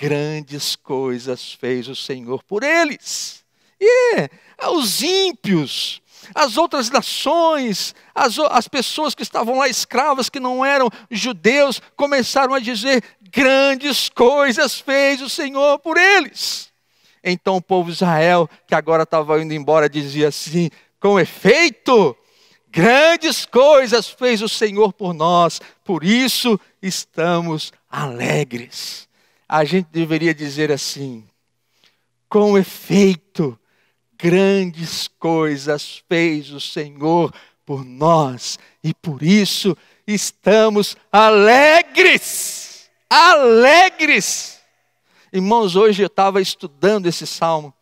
grandes 0.00 0.76
coisas 0.76 1.52
fez 1.52 1.86
o 1.86 1.94
Senhor 1.94 2.42
por 2.42 2.62
eles. 2.62 3.44
E 3.78 4.30
aos 4.56 5.02
ímpios, 5.02 6.00
as 6.34 6.56
outras 6.56 6.88
nações, 6.88 7.94
as, 8.14 8.38
as 8.38 8.66
pessoas 8.66 9.14
que 9.14 9.22
estavam 9.22 9.58
lá 9.58 9.68
escravas, 9.68 10.30
que 10.30 10.40
não 10.40 10.64
eram 10.64 10.88
judeus, 11.10 11.82
começaram 11.96 12.54
a 12.54 12.60
dizer: 12.60 13.04
grandes 13.30 14.08
coisas 14.08 14.80
fez 14.80 15.20
o 15.20 15.28
Senhor 15.28 15.78
por 15.80 15.98
eles. 15.98 16.72
Então 17.22 17.56
o 17.56 17.62
povo 17.62 17.90
de 17.90 17.96
Israel, 17.96 18.48
que 18.66 18.74
agora 18.74 19.02
estava 19.02 19.42
indo 19.42 19.52
embora, 19.52 19.86
dizia 19.86 20.28
assim: 20.28 20.70
com 20.98 21.20
efeito, 21.20 22.16
grandes 22.70 23.44
coisas 23.44 24.08
fez 24.08 24.40
o 24.40 24.48
Senhor 24.48 24.94
por 24.94 25.12
nós, 25.12 25.60
por 25.84 26.02
isso 26.04 26.58
estamos 26.80 27.70
alegres 27.90 29.09
a 29.50 29.64
gente 29.64 29.88
deveria 29.90 30.32
dizer 30.32 30.70
assim: 30.70 31.24
com 32.28 32.56
efeito, 32.56 33.58
grandes 34.16 35.08
coisas 35.08 36.04
fez 36.08 36.50
o 36.52 36.60
Senhor 36.60 37.34
por 37.66 37.84
nós 37.84 38.60
e 38.82 38.94
por 38.94 39.24
isso 39.24 39.76
estamos 40.06 40.96
alegres. 41.10 42.88
Alegres. 43.10 44.60
Irmãos, 45.32 45.74
hoje 45.74 46.00
eu 46.00 46.06
estava 46.06 46.40
estudando 46.40 47.06
esse 47.06 47.26
salmo 47.26 47.74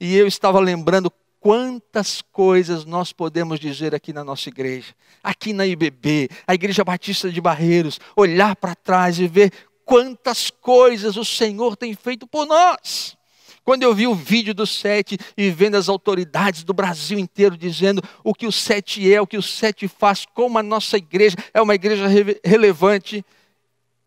e 0.00 0.16
eu 0.16 0.26
estava 0.26 0.58
lembrando 0.58 1.12
quantas 1.38 2.20
coisas 2.20 2.84
nós 2.84 3.12
podemos 3.12 3.60
dizer 3.60 3.94
aqui 3.94 4.12
na 4.12 4.24
nossa 4.24 4.48
igreja, 4.48 4.92
aqui 5.22 5.52
na 5.52 5.66
IBB, 5.66 6.28
a 6.46 6.54
Igreja 6.54 6.84
Batista 6.84 7.30
de 7.30 7.40
Barreiros, 7.40 8.00
olhar 8.16 8.56
para 8.56 8.74
trás 8.74 9.18
e 9.18 9.28
ver 9.28 9.52
quantas 9.84 10.50
coisas 10.50 11.16
o 11.16 11.24
Senhor 11.24 11.76
tem 11.76 11.94
feito 11.94 12.26
por 12.26 12.46
nós. 12.46 13.16
Quando 13.64 13.84
eu 13.84 13.94
vi 13.94 14.08
o 14.08 14.14
vídeo 14.14 14.52
do 14.52 14.66
sete 14.66 15.16
e 15.36 15.50
vendo 15.50 15.76
as 15.76 15.88
autoridades 15.88 16.64
do 16.64 16.74
Brasil 16.74 17.18
inteiro 17.18 17.56
dizendo 17.56 18.02
o 18.24 18.34
que 18.34 18.46
o 18.46 18.52
sete 18.52 19.12
é, 19.12 19.20
o 19.20 19.26
que 19.26 19.36
o 19.36 19.42
sete 19.42 19.86
faz, 19.86 20.26
como 20.26 20.58
a 20.58 20.62
nossa 20.62 20.96
igreja 20.96 21.36
é 21.54 21.62
uma 21.62 21.74
igreja 21.74 22.08
re 22.08 22.40
relevante, 22.44 23.24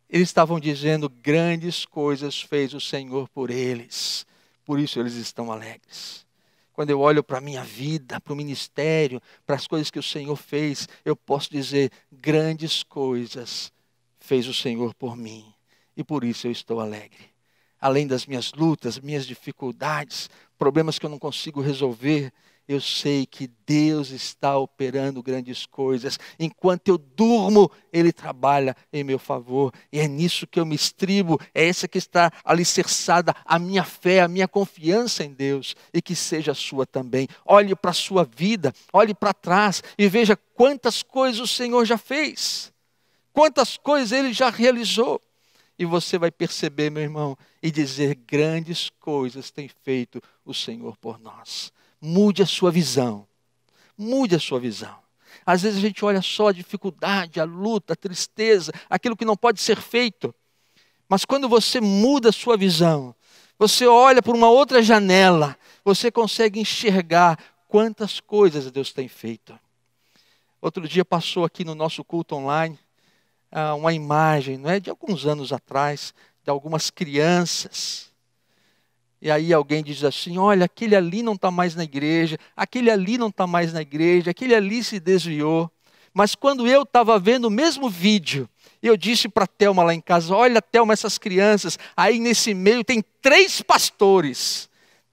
eles 0.10 0.27
estavam 0.27 0.60
dizendo 0.60 1.10
grandes 1.10 1.86
coisas 1.86 2.41
fez 2.41 2.74
o 2.74 2.82
Senhor 2.82 3.29
por 3.29 3.50
eles. 3.50 4.25
Por 4.65 4.77
isso 4.77 5.00
eles 5.00 5.13
estão 5.13 5.51
alegres. 5.51 6.25
Quando 6.74 6.89
eu 6.89 7.00
olho 7.00 7.24
para 7.24 7.38
a 7.38 7.41
minha 7.41 7.63
vida, 7.63 8.20
para 8.20 8.34
o 8.34 8.36
ministério, 8.36 9.22
para 9.46 9.55
as 9.55 9.65
coisas 9.65 9.89
que 9.89 10.00
o 10.00 10.03
Senhor 10.03 10.36
fez, 10.36 10.89
eu 11.05 11.15
posso 11.15 11.50
dizer 11.50 11.89
grandes 12.12 12.84
coisas 12.84 13.72
fez 14.20 14.48
o 14.48 14.53
Senhor 14.53 14.94
por 14.94 15.15
mim 15.15 15.55
e 15.96 16.04
por 16.04 16.24
isso 16.24 16.48
eu 16.48 16.52
estou 16.52 16.80
alegre. 16.80 17.34
Além 17.80 18.08
das 18.08 18.25
minhas 18.25 18.52
lutas, 18.54 19.00
minhas 19.00 19.25
dificuldades, 19.25 20.30
problemas 20.58 20.98
que 20.98 21.06
eu 21.06 21.10
não 21.10 21.20
consigo 21.20 21.62
resolver, 21.62 22.32
eu 22.68 22.82
sei 22.82 23.28
que 23.28 23.48
Deus 23.68 24.10
está 24.10 24.58
operando 24.58 25.22
grandes 25.22 25.68
coisas. 25.68 26.18
Enquanto 26.40 26.88
eu 26.88 26.98
durmo, 26.98 27.70
Ele 27.94 28.12
trabalha 28.12 28.75
em 28.92 29.04
meu 29.04 29.20
favor. 29.20 29.72
E 29.92 30.00
é 30.00 30.08
nisso 30.08 30.48
que 30.48 30.60
eu 30.60 30.66
me 30.66 30.74
estribo. 30.74 31.40
É 31.54 31.68
essa 31.68 31.88
que 31.88 32.00
está 32.00 32.32
alicerçada 32.44 33.36
a 33.46 33.60
minha 33.60 33.84
fé, 33.84 34.22
a 34.22 34.28
minha 34.28 34.48
confiança 34.48 35.24
em 35.24 35.32
Deus. 35.32 35.75
E 35.94 36.02
que 36.02 36.16
seja 36.16 36.54
a 36.54 36.56
sua 36.56 36.88
também. 36.88 37.28
Olhe 37.46 37.75
para 37.75 37.92
a 37.92 37.94
sua 37.94 38.24
vida, 38.24 38.74
olhe 38.92 39.14
para 39.14 39.34
trás 39.34 39.84
e 39.96 40.10
veja 40.10 40.36
quantas 40.36 41.04
coisas 41.04 41.40
o 41.40 41.48
Senhor 41.48 41.86
já 41.86 42.00
fez. 42.00 42.74
Quantas 43.32 43.78
coisas 43.78 44.12
Ele 44.12 44.34
já 44.34 44.50
realizou 44.50 45.22
e 45.77 45.86
você 45.86 46.17
vai 46.17 46.32
perceber, 46.32 46.89
meu 46.89 47.03
irmão, 47.03 47.38
e 47.62 47.70
dizer: 47.70 48.15
grandes 48.27 48.89
coisas 49.00 49.51
tem 49.51 49.67
feito 49.67 50.22
o 50.46 50.53
Senhor 50.53 50.96
por 50.98 51.20
nós. 51.20 51.72
Mude 52.00 52.41
a 52.41 52.46
sua 52.46 52.72
visão. 52.72 53.27
Mude 53.98 54.36
a 54.36 54.39
sua 54.39 54.60
visão. 54.60 54.96
Às 55.46 55.62
vezes 55.62 55.77
a 55.77 55.82
gente 55.82 56.03
olha 56.03 56.22
só 56.22 56.48
a 56.48 56.53
dificuldade, 56.53 57.39
a 57.39 57.44
luta, 57.44 57.94
a 57.94 57.96
tristeza, 57.96 58.72
aquilo 58.89 59.17
que 59.17 59.25
não 59.25 59.36
pode 59.36 59.62
ser 59.62 59.79
feito. 59.82 60.34
Mas 61.08 61.25
quando 61.25 61.48
você 61.48 61.82
muda 61.82 62.29
a 62.29 62.34
sua 62.34 62.58
visão, 62.58 63.13
você 63.60 63.86
olha 63.86 64.22
por 64.22 64.36
uma 64.36 64.50
outra 64.50 64.82
janela, 64.82 65.58
você 65.84 66.10
consegue 66.10 66.60
enxergar 66.60 67.38
quantas 67.67 68.20
coisas 68.20 68.72
Deus 68.72 68.91
tem 68.91 69.08
feito. 69.08 69.58
Outro 70.62 70.88
dia 70.88 71.05
passou 71.05 71.46
aqui 71.46 71.63
no 71.63 71.75
nosso 71.75 72.03
culto 72.03 72.36
online 72.36 72.79
ah, 73.58 73.74
uma 73.74 73.94
imagem, 73.94 74.58
não 74.58 74.70
é, 74.70 74.82
de 74.82 74.90
alguns 74.90 75.26
anos 75.26 75.54
atrás, 75.54 76.14
de 76.44 76.50
algumas 76.50 76.90
crianças. 76.90 78.12
E 79.22 79.32
aí 79.32 79.54
alguém 79.54 79.82
diz 79.82 80.04
assim: 80.04 80.38
olha, 80.38 80.66
aquele 80.66 80.94
ali 80.94 81.24
não 81.24 81.36
está 81.36 81.50
mais 81.50 81.74
na 81.74 81.86
igreja, 81.86 82.38
aquele 82.54 82.92
ali 82.92 83.18
não 83.18 83.30
está 83.30 83.48
mais 83.48 83.72
na 83.72 83.82
igreja, 83.82 84.32
aquele 84.32 84.54
ali 84.54 84.84
se 84.84 85.00
desviou. 85.00 85.72
Mas 86.14 86.36
quando 86.36 86.68
eu 86.68 86.82
estava 86.82 87.18
vendo 87.18 87.46
o 87.46 87.50
mesmo 87.50 87.90
vídeo, 87.90 88.50
eu 88.84 88.98
disse 88.98 89.30
para 89.30 89.46
a 89.46 89.48
Thelma 89.48 89.84
lá 89.84 89.94
em 89.94 90.02
casa: 90.02 90.36
olha, 90.36 90.62
Thelma, 90.62 90.92
essas 90.92 91.18
crianças, 91.18 91.80
aí 91.96 92.20
nesse 92.20 92.54
meio 92.54 92.84
tem 92.84 93.02
três 93.22 93.62
pastores. 93.62 94.70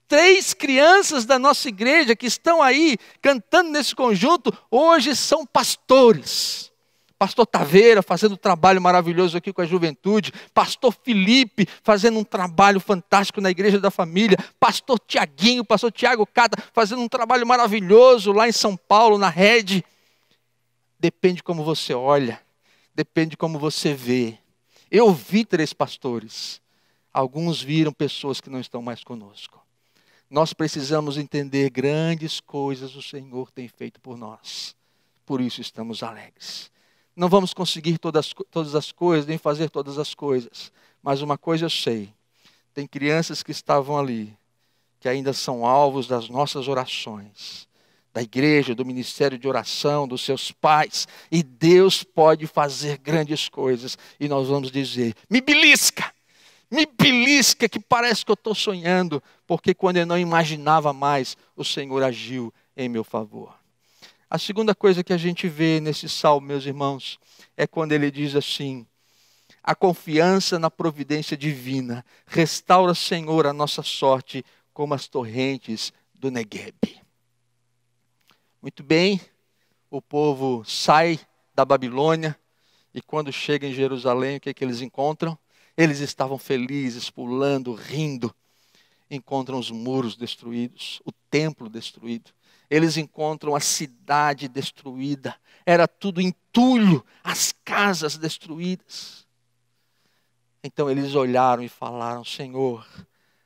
Três 0.09 0.53
crianças 0.53 1.25
da 1.25 1.39
nossa 1.39 1.69
igreja 1.69 2.17
que 2.17 2.27
estão 2.27 2.61
aí 2.61 2.99
cantando 3.23 3.71
nesse 3.71 3.95
conjunto, 3.95 4.53
hoje 4.69 5.15
são 5.15 5.47
pastores. 5.47 6.72
Pastor 7.23 7.47
Taveira 7.47 8.02
fazendo 8.02 8.33
um 8.33 8.37
trabalho 8.37 8.83
maravilhoso 8.83 9.38
aqui 9.38 9.52
com 9.52 9.62
a 9.62 9.64
juventude, 9.64 10.33
Pastor 10.52 10.93
Felipe 11.05 11.69
fazendo 11.85 12.19
um 12.19 12.25
trabalho 12.25 12.81
fantástico 12.81 13.41
na 13.41 13.49
Igreja 13.49 13.79
da 13.79 13.93
Família, 13.93 14.37
Pastor 14.59 14.99
Tiaguinho, 14.99 15.64
Pastor 15.64 15.93
Tiago 15.93 16.26
Cata 16.26 16.61
fazendo 16.73 17.00
um 17.00 17.07
trabalho 17.07 17.47
maravilhoso 17.47 18.33
lá 18.33 18.49
em 18.49 18.52
São 18.52 18.76
Paulo, 18.76 19.19
na 19.19 19.29
rede. 19.29 19.85
Depende 20.99 21.45
como 21.45 21.62
você 21.62 21.95
olha, 21.95 22.41
depende 22.93 23.37
como 23.37 23.57
você 23.57 23.95
vê. 23.95 24.37
Eu 24.91 25.12
vi 25.12 25.45
três 25.45 25.73
pastores, 25.73 26.61
alguns 27.14 27.62
viram 27.62 27.93
pessoas 27.93 28.41
que 28.41 28.50
não 28.50 28.59
estão 28.59 28.83
mais 28.83 29.05
conosco. 29.05 29.64
Nós 30.29 30.52
precisamos 30.52 31.17
entender 31.17 31.71
grandes 31.71 32.41
coisas 32.41 32.97
o 32.97 33.02
Senhor 33.02 33.49
tem 33.52 33.69
feito 33.69 34.00
por 34.00 34.19
nós. 34.19 34.75
Por 35.25 35.41
isso 35.41 35.61
estamos 35.61 36.02
alegres. 36.02 36.73
Não 37.14 37.28
vamos 37.28 37.52
conseguir 37.52 37.99
todas, 37.99 38.33
todas 38.50 38.75
as 38.75 38.90
coisas, 38.90 39.26
nem 39.26 39.37
fazer 39.37 39.69
todas 39.69 39.99
as 39.99 40.14
coisas. 40.14 40.73
Mas 41.02 41.21
uma 41.21 41.37
coisa 41.37 41.66
eu 41.66 41.71
sei: 41.71 42.12
tem 42.73 42.87
crianças 42.87 43.42
que 43.42 43.50
estavam 43.50 43.99
ali, 43.99 44.35
que 44.99 45.09
ainda 45.09 45.33
são 45.33 45.66
alvos 45.66 46.07
das 46.07 46.28
nossas 46.28 46.69
orações, 46.69 47.69
da 48.14 48.23
igreja, 48.23 48.75
do 48.75 48.85
ministério 48.85 49.38
de 49.38 49.47
oração, 49.47 50.09
dos 50.09 50.23
seus 50.23 50.52
pais, 50.52 51.07
e 51.31 51.42
Deus 51.42 52.02
pode 52.02 52.47
fazer 52.47 52.99
grandes 52.99 53.49
coisas, 53.49 53.99
e 54.19 54.26
nós 54.28 54.49
vamos 54.49 54.71
dizer: 54.71 55.14
me 55.28 55.40
belisca, 55.40 56.14
me 56.71 56.87
belisca, 56.87 57.69
que 57.69 57.78
parece 57.78 58.25
que 58.25 58.31
eu 58.31 58.35
estou 58.35 58.54
sonhando, 58.54 59.23
porque 59.47 59.75
quando 59.75 59.99
eu 59.99 60.07
não 60.07 60.19
imaginava 60.19 60.92
mais, 60.92 61.37
o 61.54 61.64
Senhor 61.64 62.02
agiu 62.02 62.52
em 62.75 62.88
meu 62.88 63.04
favor. 63.04 63.62
A 64.33 64.39
segunda 64.39 64.75
coisa 64.75 65.05
que 65.05 65.12
a 65.12 65.19
gente 65.19 65.47
vê 65.47 65.79
nesse 65.79 66.09
salmo, 66.09 66.47
meus 66.47 66.65
irmãos, 66.65 67.21
é 67.55 67.67
quando 67.67 67.93
ele 67.93 68.11
diz 68.11 68.35
assim: 68.35 68.87
a 69.62 69.75
confiança 69.75 70.59
na 70.59 70.71
providência 70.71 71.37
divina 71.37 72.03
restaura, 72.27 72.95
Senhor, 72.95 73.47
a 73.47 73.53
nossa 73.53 73.83
sorte 73.83 74.43
como 74.73 74.95
as 74.95 75.07
torrentes 75.07 75.93
do 76.15 76.31
Negueb. 76.31 76.75
Muito 78.62 78.83
bem, 78.83 79.21
o 79.91 80.01
povo 80.01 80.65
sai 80.65 81.21
da 81.55 81.67
Babilônia 81.67 82.35
e 82.95 83.03
quando 83.03 83.31
chega 83.31 83.67
em 83.67 83.75
Jerusalém, 83.75 84.39
o 84.39 84.41
que, 84.41 84.49
é 84.49 84.55
que 84.55 84.65
eles 84.65 84.81
encontram? 84.81 85.39
Eles 85.77 86.01
estavam 86.01 86.39
felizes, 86.39 87.11
pulando, 87.11 87.75
rindo. 87.75 88.35
Encontram 89.12 89.61
os 89.61 89.71
muros 89.71 90.16
destruídos, 90.16 91.00
o 91.04 91.12
templo 91.31 91.69
destruído 91.69 92.33
eles 92.73 92.97
encontram 92.97 93.54
a 93.54 93.61
cidade 93.61 94.49
destruída, 94.49 95.37
era 95.66 95.87
tudo 95.87 96.23
entulho, 96.23 97.04
as 97.23 97.52
casas 97.62 98.16
destruídas. 98.16 99.26
Então 100.64 100.90
eles 100.90 101.14
olharam 101.14 101.62
e 101.62 101.69
falaram: 101.69 102.25
Senhor, 102.25 102.88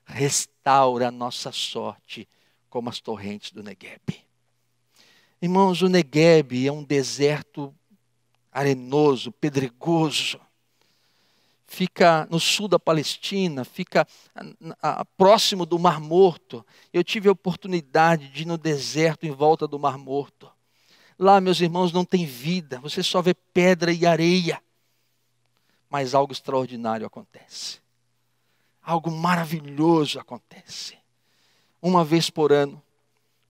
restaura 0.04 1.08
a 1.08 1.10
nossa 1.10 1.50
sorte 1.50 2.28
como 2.70 2.88
as 2.88 3.00
torrentes 3.00 3.50
do 3.50 3.64
Negueb. 3.64 4.24
Irmãos, 5.42 5.82
o 5.82 5.88
Negueb 5.88 6.64
é 6.64 6.70
um 6.70 6.84
deserto 6.84 7.74
arenoso, 8.52 9.32
pedregoso. 9.32 10.40
Fica 11.66 12.26
no 12.30 12.38
sul 12.38 12.68
da 12.68 12.78
Palestina, 12.78 13.64
fica 13.64 14.06
a, 14.80 15.00
a, 15.00 15.04
próximo 15.04 15.66
do 15.66 15.78
Mar 15.78 16.00
Morto. 16.00 16.64
Eu 16.92 17.02
tive 17.02 17.28
a 17.28 17.32
oportunidade 17.32 18.28
de 18.28 18.42
ir 18.42 18.46
no 18.46 18.56
deserto 18.56 19.26
em 19.26 19.32
volta 19.32 19.66
do 19.66 19.78
Mar 19.78 19.98
Morto. 19.98 20.50
Lá, 21.18 21.40
meus 21.40 21.60
irmãos, 21.60 21.92
não 21.92 22.04
tem 22.04 22.24
vida, 22.24 22.78
você 22.78 23.02
só 23.02 23.20
vê 23.20 23.34
pedra 23.34 23.92
e 23.92 24.06
areia. 24.06 24.62
Mas 25.88 26.14
algo 26.14 26.32
extraordinário 26.32 27.06
acontece. 27.06 27.80
Algo 28.82 29.10
maravilhoso 29.10 30.20
acontece. 30.20 30.96
Uma 31.82 32.04
vez 32.04 32.30
por 32.30 32.52
ano, 32.52 32.80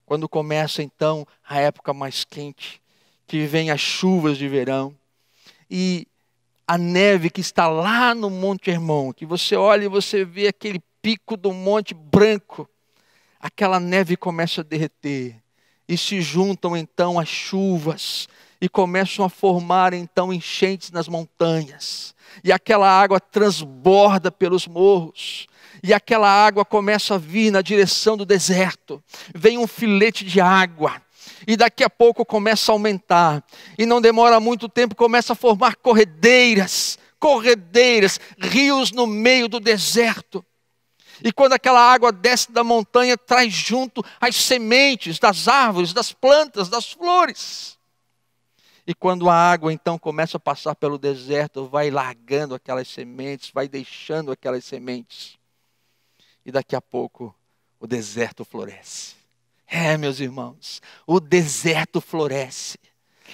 quando 0.05 0.27
começa 0.27 0.81
então 0.81 1.27
a 1.47 1.59
época 1.59 1.93
mais 1.93 2.23
quente, 2.23 2.81
que 3.27 3.45
vem 3.45 3.69
as 3.69 3.81
chuvas 3.81 4.37
de 4.37 4.47
verão, 4.47 4.97
e 5.69 6.07
a 6.67 6.77
neve 6.77 7.29
que 7.29 7.39
está 7.39 7.67
lá 7.67 8.13
no 8.13 8.29
Monte 8.29 8.69
Hermon, 8.69 9.13
que 9.13 9.25
você 9.25 9.55
olha 9.55 9.85
e 9.85 9.89
você 9.89 10.25
vê 10.25 10.47
aquele 10.47 10.81
pico 11.01 11.37
do 11.37 11.53
Monte 11.53 11.93
Branco, 11.93 12.69
aquela 13.39 13.79
neve 13.79 14.17
começa 14.17 14.59
a 14.59 14.63
derreter, 14.63 15.41
e 15.87 15.97
se 15.97 16.21
juntam 16.21 16.75
então 16.75 17.17
as 17.17 17.29
chuvas, 17.29 18.27
e 18.59 18.67
começam 18.67 19.23
a 19.23 19.29
formar 19.29 19.93
então 19.93 20.33
enchentes 20.33 20.91
nas 20.91 21.07
montanhas, 21.07 22.13
e 22.43 22.51
aquela 22.51 22.89
água 22.89 23.19
transborda 23.19 24.29
pelos 24.29 24.67
morros, 24.67 25.47
e 25.81 25.93
aquela 25.93 26.29
água 26.29 26.65
começa 26.65 27.15
a 27.15 27.17
vir 27.17 27.49
na 27.51 27.61
direção 27.61 28.17
do 28.17 28.25
deserto. 28.25 29.01
Vem 29.33 29.57
um 29.57 29.67
filete 29.67 30.25
de 30.25 30.41
água, 30.41 31.01
e 31.47 31.55
daqui 31.55 31.83
a 31.83 31.89
pouco 31.89 32.25
começa 32.25 32.71
a 32.71 32.75
aumentar, 32.75 33.43
e 33.77 33.85
não 33.85 34.01
demora 34.01 34.39
muito 34.39 34.67
tempo, 34.67 34.93
começa 34.93 35.31
a 35.31 35.35
formar 35.35 35.77
corredeiras, 35.77 36.99
corredeiras, 37.17 38.19
rios 38.37 38.91
no 38.91 39.07
meio 39.07 39.47
do 39.47 39.59
deserto. 39.59 40.45
E 41.23 41.31
quando 41.31 41.53
aquela 41.53 41.81
água 41.81 42.11
desce 42.11 42.51
da 42.51 42.63
montanha, 42.63 43.17
traz 43.17 43.53
junto 43.53 44.03
as 44.19 44.35
sementes 44.35 45.17
das 45.17 45.47
árvores, 45.47 45.93
das 45.93 46.11
plantas, 46.11 46.69
das 46.69 46.91
flores. 46.91 47.77
E 48.85 48.93
quando 48.93 49.29
a 49.29 49.33
água 49.33 49.73
então 49.73 49.97
começa 49.97 50.37
a 50.37 50.39
passar 50.39 50.75
pelo 50.75 50.97
deserto, 50.97 51.67
vai 51.67 51.89
largando 51.89 52.53
aquelas 52.53 52.87
sementes, 52.87 53.51
vai 53.51 53.67
deixando 53.67 54.31
aquelas 54.31 54.63
sementes 54.63 55.37
e 56.45 56.51
daqui 56.51 56.77
a 56.77 56.81
pouco 56.81 57.35
o 57.77 57.85
deserto 57.85 58.45
floresce. 58.45 59.16
É, 59.67 59.97
meus 59.97 60.19
irmãos, 60.19 60.81
o 61.05 61.19
deserto 61.19 61.99
floresce. 61.99 62.79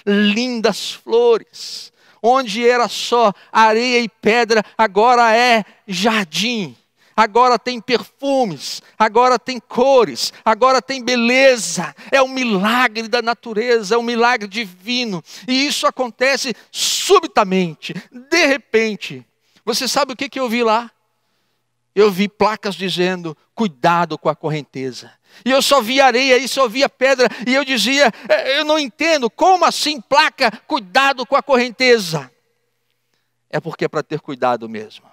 Lindas 0.04 0.92
flores. 0.92 1.92
Onde 2.20 2.66
era 2.66 2.88
só 2.88 3.32
areia 3.52 4.00
e 4.00 4.08
pedra, 4.08 4.64
agora 4.76 5.36
é 5.36 5.64
jardim. 5.86 6.76
Agora 7.16 7.58
tem 7.60 7.80
perfumes, 7.80 8.82
agora 8.98 9.38
tem 9.38 9.60
cores, 9.60 10.32
agora 10.44 10.82
tem 10.82 11.04
beleza. 11.04 11.94
É 12.10 12.20
um 12.20 12.28
milagre 12.28 13.06
da 13.06 13.22
natureza, 13.22 13.94
é 13.94 13.98
um 13.98 14.02
milagre 14.02 14.48
divino. 14.48 15.22
E 15.46 15.66
isso 15.66 15.86
acontece 15.86 16.52
subitamente, 16.72 17.94
de 18.10 18.46
repente. 18.46 19.24
Você 19.64 19.86
sabe 19.86 20.12
o 20.12 20.16
que, 20.16 20.28
que 20.28 20.40
eu 20.40 20.48
vi 20.48 20.64
lá? 20.64 20.90
eu 21.94 22.10
vi 22.10 22.28
placas 22.28 22.74
dizendo: 22.74 23.36
cuidado 23.54 24.18
com 24.18 24.28
a 24.28 24.34
correnteza. 24.34 25.10
E 25.44 25.50
eu 25.50 25.62
só 25.62 25.80
via 25.80 26.06
areia 26.06 26.36
e 26.36 26.46
só 26.46 26.68
via 26.68 26.88
pedra, 26.88 27.28
e 27.46 27.54
eu 27.54 27.64
dizia: 27.64 28.12
é, 28.28 28.58
eu 28.58 28.64
não 28.64 28.78
entendo, 28.78 29.30
como 29.30 29.64
assim 29.64 30.00
placa, 30.00 30.50
cuidado 30.66 31.24
com 31.24 31.36
a 31.36 31.42
correnteza? 31.42 32.30
É 33.48 33.60
porque 33.60 33.84
é 33.84 33.88
para 33.88 34.02
ter 34.02 34.20
cuidado 34.20 34.68
mesmo. 34.68 35.06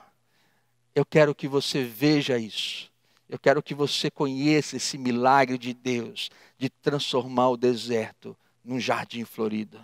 Eu 0.94 1.06
quero 1.06 1.34
que 1.34 1.48
você 1.48 1.84
veja 1.84 2.38
isso. 2.38 2.92
Eu 3.30 3.40
quero 3.40 3.64
que 3.64 3.74
você 3.74 4.12
conheça 4.12 4.76
esse 4.76 4.98
milagre 4.98 5.58
de 5.58 5.74
Deus 5.74 6.30
de 6.58 6.70
transformar 6.70 7.50
o 7.50 7.58
deserto 7.58 8.36
num 8.64 8.80
jardim 8.80 9.24
florido. 9.24 9.80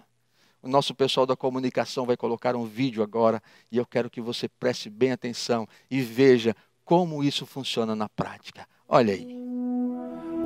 O 0.62 0.68
nosso 0.68 0.94
pessoal 0.94 1.26
da 1.26 1.36
comunicação 1.36 2.06
vai 2.06 2.18
colocar 2.18 2.56
um 2.56 2.66
vídeo 2.66 3.02
agora 3.02 3.42
e 3.72 3.78
eu 3.78 3.86
quero 3.86 4.10
que 4.10 4.20
você 4.20 4.50
preste 4.50 4.90
bem 4.90 5.12
atenção 5.12 5.68
e 5.90 6.02
veja 6.02 6.56
como 6.84 7.24
isso 7.24 7.46
funciona 7.46 7.96
na 7.96 8.10
prática. 8.10 8.68
Olha 8.88 9.14
aí. 9.14 9.47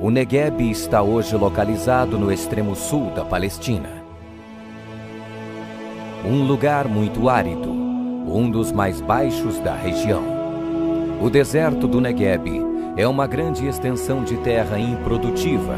O 0.02 0.10
Negueb 0.10 0.68
está 0.68 1.00
hoje 1.00 1.36
localizado 1.36 2.18
no 2.18 2.32
extremo 2.32 2.74
sul 2.74 3.12
da 3.14 3.24
Palestina. 3.24 4.02
Um 6.24 6.42
lugar 6.42 6.88
muito 6.88 7.28
árido, 7.28 7.70
um 7.70 8.50
dos 8.50 8.72
mais 8.72 9.00
baixos 9.00 9.60
da 9.60 9.76
região. 9.76 10.24
O 11.22 11.30
deserto 11.30 11.86
do 11.86 12.00
Negueb 12.00 12.48
é 12.96 13.06
uma 13.06 13.28
grande 13.28 13.64
extensão 13.64 14.24
de 14.24 14.36
terra 14.38 14.76
improdutiva. 14.76 15.76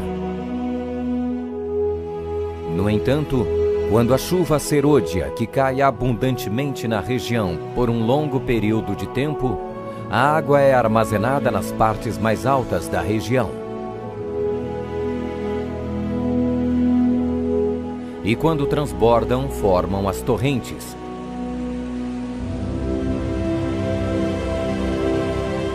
No 2.75 2.89
entanto, 2.89 3.45
quando 3.91 4.11
a 4.11 4.17
chuva 4.17 4.57
serôdia, 4.57 5.29
que 5.37 5.45
cai 5.45 5.83
abundantemente 5.83 6.87
na 6.87 6.99
região 6.99 7.59
por 7.75 7.91
um 7.91 8.03
longo 8.03 8.39
período 8.39 8.95
de 8.95 9.07
tempo, 9.09 9.55
a 10.09 10.35
água 10.35 10.59
é 10.59 10.73
armazenada 10.73 11.51
nas 11.51 11.71
partes 11.73 12.17
mais 12.17 12.47
altas 12.47 12.87
da 12.87 13.01
região. 13.01 13.64
E 18.25 18.35
quando 18.35 18.65
transbordam, 18.65 19.47
formam 19.49 20.09
as 20.09 20.19
torrentes, 20.19 20.97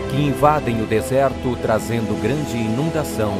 que 0.09 0.21
invadem 0.21 0.83
o 0.83 0.85
deserto, 0.85 1.57
trazendo 1.61 2.21
grande 2.21 2.57
inundação 2.57 3.35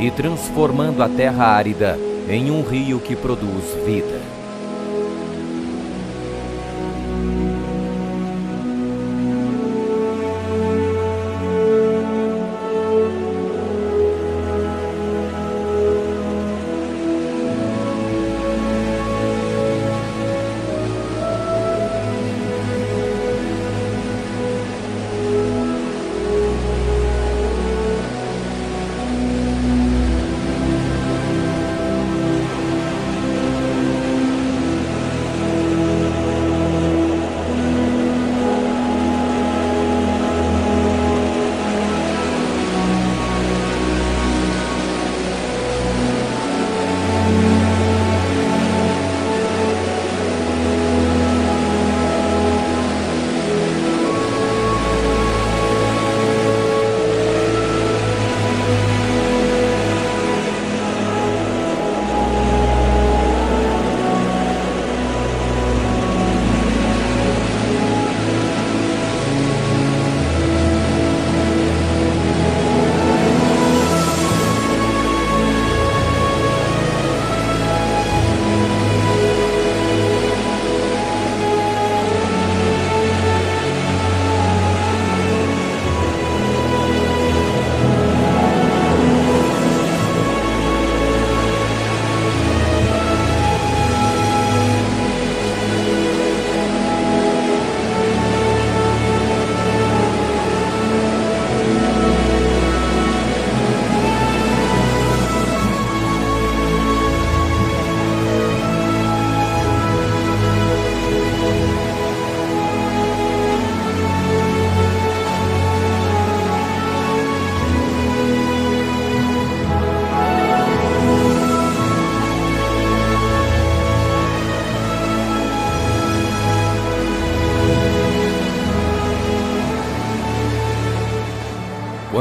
e 0.00 0.10
transformando 0.10 1.02
a 1.02 1.08
terra 1.10 1.44
árida 1.44 1.98
em 2.26 2.50
um 2.50 2.62
rio 2.62 2.98
que 2.98 3.14
produz 3.14 3.74
vida. 3.84 4.33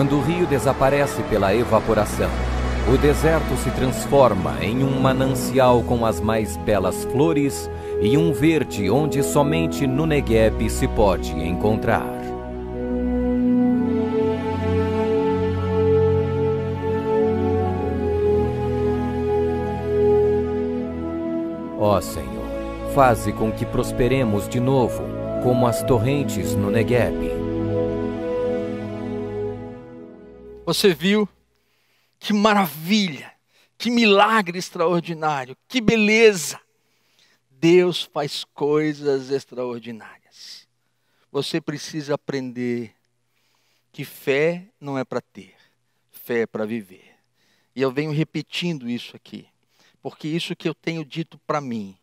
Quando 0.04 0.18
o 0.18 0.22
rio 0.22 0.46
desaparece 0.46 1.24
pela 1.30 1.56
evaporação, 1.56 2.30
o 2.94 2.98
deserto 2.98 3.56
se 3.56 3.72
transforma 3.72 4.58
em 4.62 4.84
um 4.84 5.00
manancial 5.00 5.82
com 5.82 6.06
as 6.06 6.20
mais 6.20 6.58
belas 6.58 7.06
flores 7.06 7.72
e 8.02 8.18
um 8.18 8.34
verde 8.34 8.90
onde 8.90 9.24
somente 9.24 9.88
no 9.88 10.06
Negueb 10.06 10.70
se 10.70 10.90
pode 10.90 11.32
encontrar. 11.32 12.04
Ó 21.80 22.02
Senhor, 22.02 22.28
faze 22.94 23.32
com 23.32 23.54
que 23.54 23.66
prosperemos 23.66 24.50
de 24.50 24.60
novo, 24.60 25.02
como 25.42 25.66
as 25.66 25.82
torrentes 25.82 26.54
no 26.56 26.70
Negueb. 26.70 27.33
Você 30.74 30.92
viu? 30.92 31.30
Que 32.18 32.34
maravilha! 32.34 33.32
Que 33.78 33.92
milagre 33.92 34.58
extraordinário! 34.58 35.56
Que 35.68 35.80
beleza! 35.80 36.60
Deus 37.52 38.02
faz 38.02 38.44
coisas 38.44 39.30
extraordinárias. 39.30 40.68
Você 41.32 41.62
precisa 41.62 42.16
aprender 42.16 42.92
que 43.92 44.04
fé 44.04 44.68
não 44.82 44.98
é 44.98 45.04
para 45.04 45.22
ter, 45.22 45.54
fé 46.12 46.40
é 46.40 46.48
para 46.48 46.66
viver. 46.66 47.18
E 47.76 47.82
eu 47.84 47.92
venho 47.92 48.12
repetindo 48.12 48.90
isso 48.90 49.16
aqui, 49.16 49.48
porque 50.02 50.28
isso 50.28 50.56
que 50.56 50.68
eu 50.68 50.74
tenho 50.74 51.06
dito 51.06 51.38
para 51.46 51.62
mim, 51.62 51.96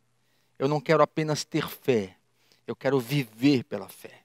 eu 0.61 0.69
não 0.69 0.81
quero 0.81 1.03
apenas 1.03 1.45
ter 1.45 1.67
fé, 1.67 2.17
eu 2.69 2.77
quero 2.77 3.01
viver 3.01 3.65
pela 3.65 3.89
fé. 3.89 4.21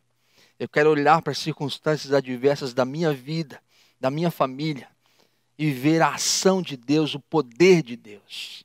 Eu 0.60 0.70
quero 0.70 0.92
olhar 0.92 1.20
para 1.24 1.32
as 1.32 1.40
circunstâncias 1.40 2.14
adversas 2.14 2.76
da 2.76 2.86
minha 2.86 3.12
vida 3.12 3.60
da 4.00 4.10
minha 4.10 4.32
família 4.32 4.88
e 5.58 5.72
ver 5.72 6.02
a 6.02 6.16
ação 6.16 6.62
de 6.62 6.76
Deus, 6.76 7.16
o 7.16 7.20
poder 7.20 7.82
de 7.82 7.96
Deus. 7.96 8.64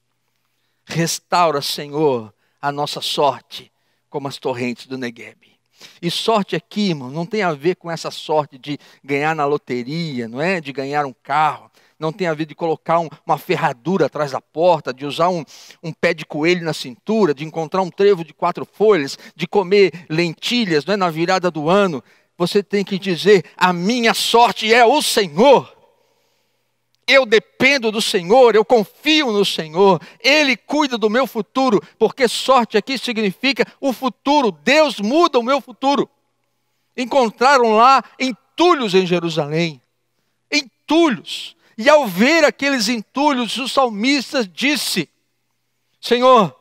Restaura, 0.85 1.63
Senhor, 1.63 2.33
a 2.61 2.73
nossa 2.73 3.01
sorte 3.01 3.71
como 4.09 4.27
as 4.27 4.39
torrentes 4.39 4.87
do 4.87 4.99
Negueb. 4.99 5.39
E 6.03 6.11
sorte 6.11 6.57
aqui, 6.57 6.91
irmão, 6.91 7.11
não 7.11 7.25
tem 7.25 7.43
a 7.43 7.53
ver 7.53 7.77
com 7.77 7.91
essa 7.91 8.11
sorte 8.11 8.59
de 8.59 8.79
ganhar 9.03 9.35
na 9.35 9.47
loteria, 9.47 10.29
não 10.29 10.41
é? 10.41 10.61
De 10.61 10.73
ganhar 10.73 11.07
um 11.07 11.15
carro. 11.23 11.71
Não 11.99 12.13
tem 12.13 12.27
a 12.27 12.35
ver 12.35 12.47
de 12.47 12.55
colocar 12.55 12.99
um, 12.99 13.09
uma 13.27 13.39
ferradura 13.39 14.07
atrás 14.07 14.33
da 14.33 14.41
porta, 14.41 14.93
de 14.93 15.05
usar 15.05 15.29
um, 15.29 15.45
um 15.83 15.93
pé 15.93 16.15
de 16.15 16.25
coelho 16.25 16.65
na 16.65 16.73
cintura, 16.73 17.35
de 17.35 17.45
encontrar 17.45 17.83
um 17.83 17.91
trevo 17.91 18.25
de 18.25 18.33
quatro 18.33 18.65
folhas, 18.65 19.19
de 19.37 19.47
comer 19.47 19.93
lentilhas 20.09 20.85
não 20.85 20.95
é? 20.95 20.97
na 20.97 21.11
virada 21.11 21.51
do 21.51 21.69
ano 21.69 22.03
você 22.41 22.63
tem 22.63 22.83
que 22.83 22.99
dizer: 22.99 23.45
a 23.55 23.71
minha 23.71 24.15
sorte 24.15 24.73
é 24.73 24.83
o 24.83 25.03
Senhor. 25.03 25.77
Eu 27.07 27.27
dependo 27.27 27.93
do 27.93 28.01
Senhor, 28.01 28.55
eu 28.55 28.65
confio 28.65 29.31
no 29.31 29.45
Senhor, 29.45 30.01
Ele 30.21 30.57
cuida 30.57 30.97
do 30.97 31.11
meu 31.11 31.27
futuro, 31.27 31.83
porque 31.99 32.27
sorte 32.27 32.79
aqui 32.79 32.97
significa 32.97 33.67
o 33.79 33.93
futuro, 33.93 34.51
Deus 34.51 35.01
muda 35.01 35.39
o 35.39 35.43
meu 35.43 35.61
futuro. 35.61 36.09
Encontraram 36.97 37.75
lá 37.75 38.03
entulhos 38.19 38.95
em 38.95 39.05
Jerusalém, 39.05 39.83
entulhos, 40.51 41.55
e 41.77 41.91
ao 41.91 42.07
ver 42.07 42.45
aqueles 42.45 42.89
entulhos, 42.89 43.59
o 43.59 43.69
salmista 43.69 44.47
disse: 44.47 45.11
Senhor, 46.01 46.57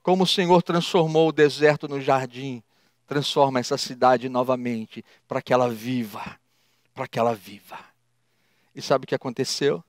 como 0.00 0.22
o 0.22 0.28
Senhor 0.28 0.62
transformou 0.62 1.30
o 1.30 1.32
deserto 1.32 1.88
no 1.88 2.00
jardim, 2.00 2.62
transforma 3.06 3.60
essa 3.60 3.76
cidade 3.76 4.28
novamente 4.28 5.04
para 5.26 5.42
que 5.42 5.52
ela 5.52 5.68
viva, 5.68 6.38
para 6.94 7.06
que 7.06 7.18
ela 7.18 7.34
viva. 7.34 7.78
E 8.74 8.80
sabe 8.80 9.04
o 9.04 9.06
que 9.06 9.14
aconteceu? 9.14 9.82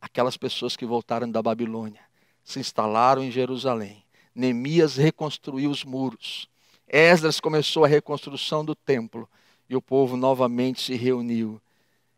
Aquelas 0.00 0.36
pessoas 0.36 0.76
que 0.76 0.86
voltaram 0.86 1.30
da 1.30 1.42
Babilônia 1.42 2.00
se 2.44 2.58
instalaram 2.58 3.22
em 3.22 3.30
Jerusalém. 3.30 4.04
Neemias 4.34 4.96
reconstruiu 4.96 5.70
os 5.70 5.84
muros. 5.84 6.48
Esdras 6.86 7.40
começou 7.40 7.84
a 7.84 7.88
reconstrução 7.88 8.64
do 8.64 8.74
templo 8.74 9.28
e 9.68 9.76
o 9.76 9.82
povo 9.82 10.16
novamente 10.16 10.80
se 10.80 10.94
reuniu. 10.94 11.60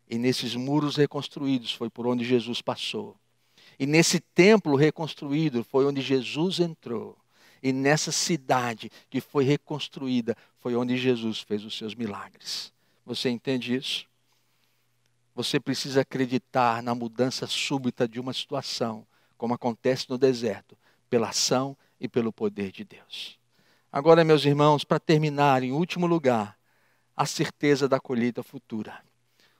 E 0.09 0.17
nesses 0.17 0.55
muros 0.55 0.95
reconstruídos 0.95 1.71
foi 1.73 1.89
por 1.89 2.07
onde 2.07 2.23
Jesus 2.23 2.61
passou. 2.61 3.15
E 3.79 3.85
nesse 3.85 4.19
templo 4.19 4.75
reconstruído 4.75 5.63
foi 5.63 5.85
onde 5.85 6.01
Jesus 6.01 6.59
entrou. 6.59 7.17
E 7.63 7.71
nessa 7.71 8.11
cidade 8.11 8.91
que 9.09 9.21
foi 9.21 9.45
reconstruída, 9.45 10.35
foi 10.59 10.75
onde 10.75 10.97
Jesus 10.97 11.39
fez 11.39 11.63
os 11.63 11.77
seus 11.77 11.95
milagres. 11.95 12.73
Você 13.05 13.29
entende 13.29 13.73
isso? 13.73 14.05
Você 15.33 15.61
precisa 15.61 16.01
acreditar 16.01 16.83
na 16.83 16.93
mudança 16.93 17.47
súbita 17.47 18.05
de 18.05 18.19
uma 18.19 18.33
situação, 18.33 19.07
como 19.37 19.53
acontece 19.53 20.09
no 20.09 20.17
deserto, 20.17 20.77
pela 21.09 21.29
ação 21.29 21.75
e 22.01 22.09
pelo 22.09 22.33
poder 22.33 22.69
de 22.69 22.83
Deus. 22.83 23.39
Agora, 23.89 24.25
meus 24.25 24.43
irmãos, 24.43 24.83
para 24.83 24.99
terminar, 24.99 25.63
em 25.63 25.71
último 25.71 26.05
lugar, 26.05 26.59
a 27.15 27.25
certeza 27.25 27.87
da 27.87 27.97
colheita 27.97 28.43
futura. 28.43 29.01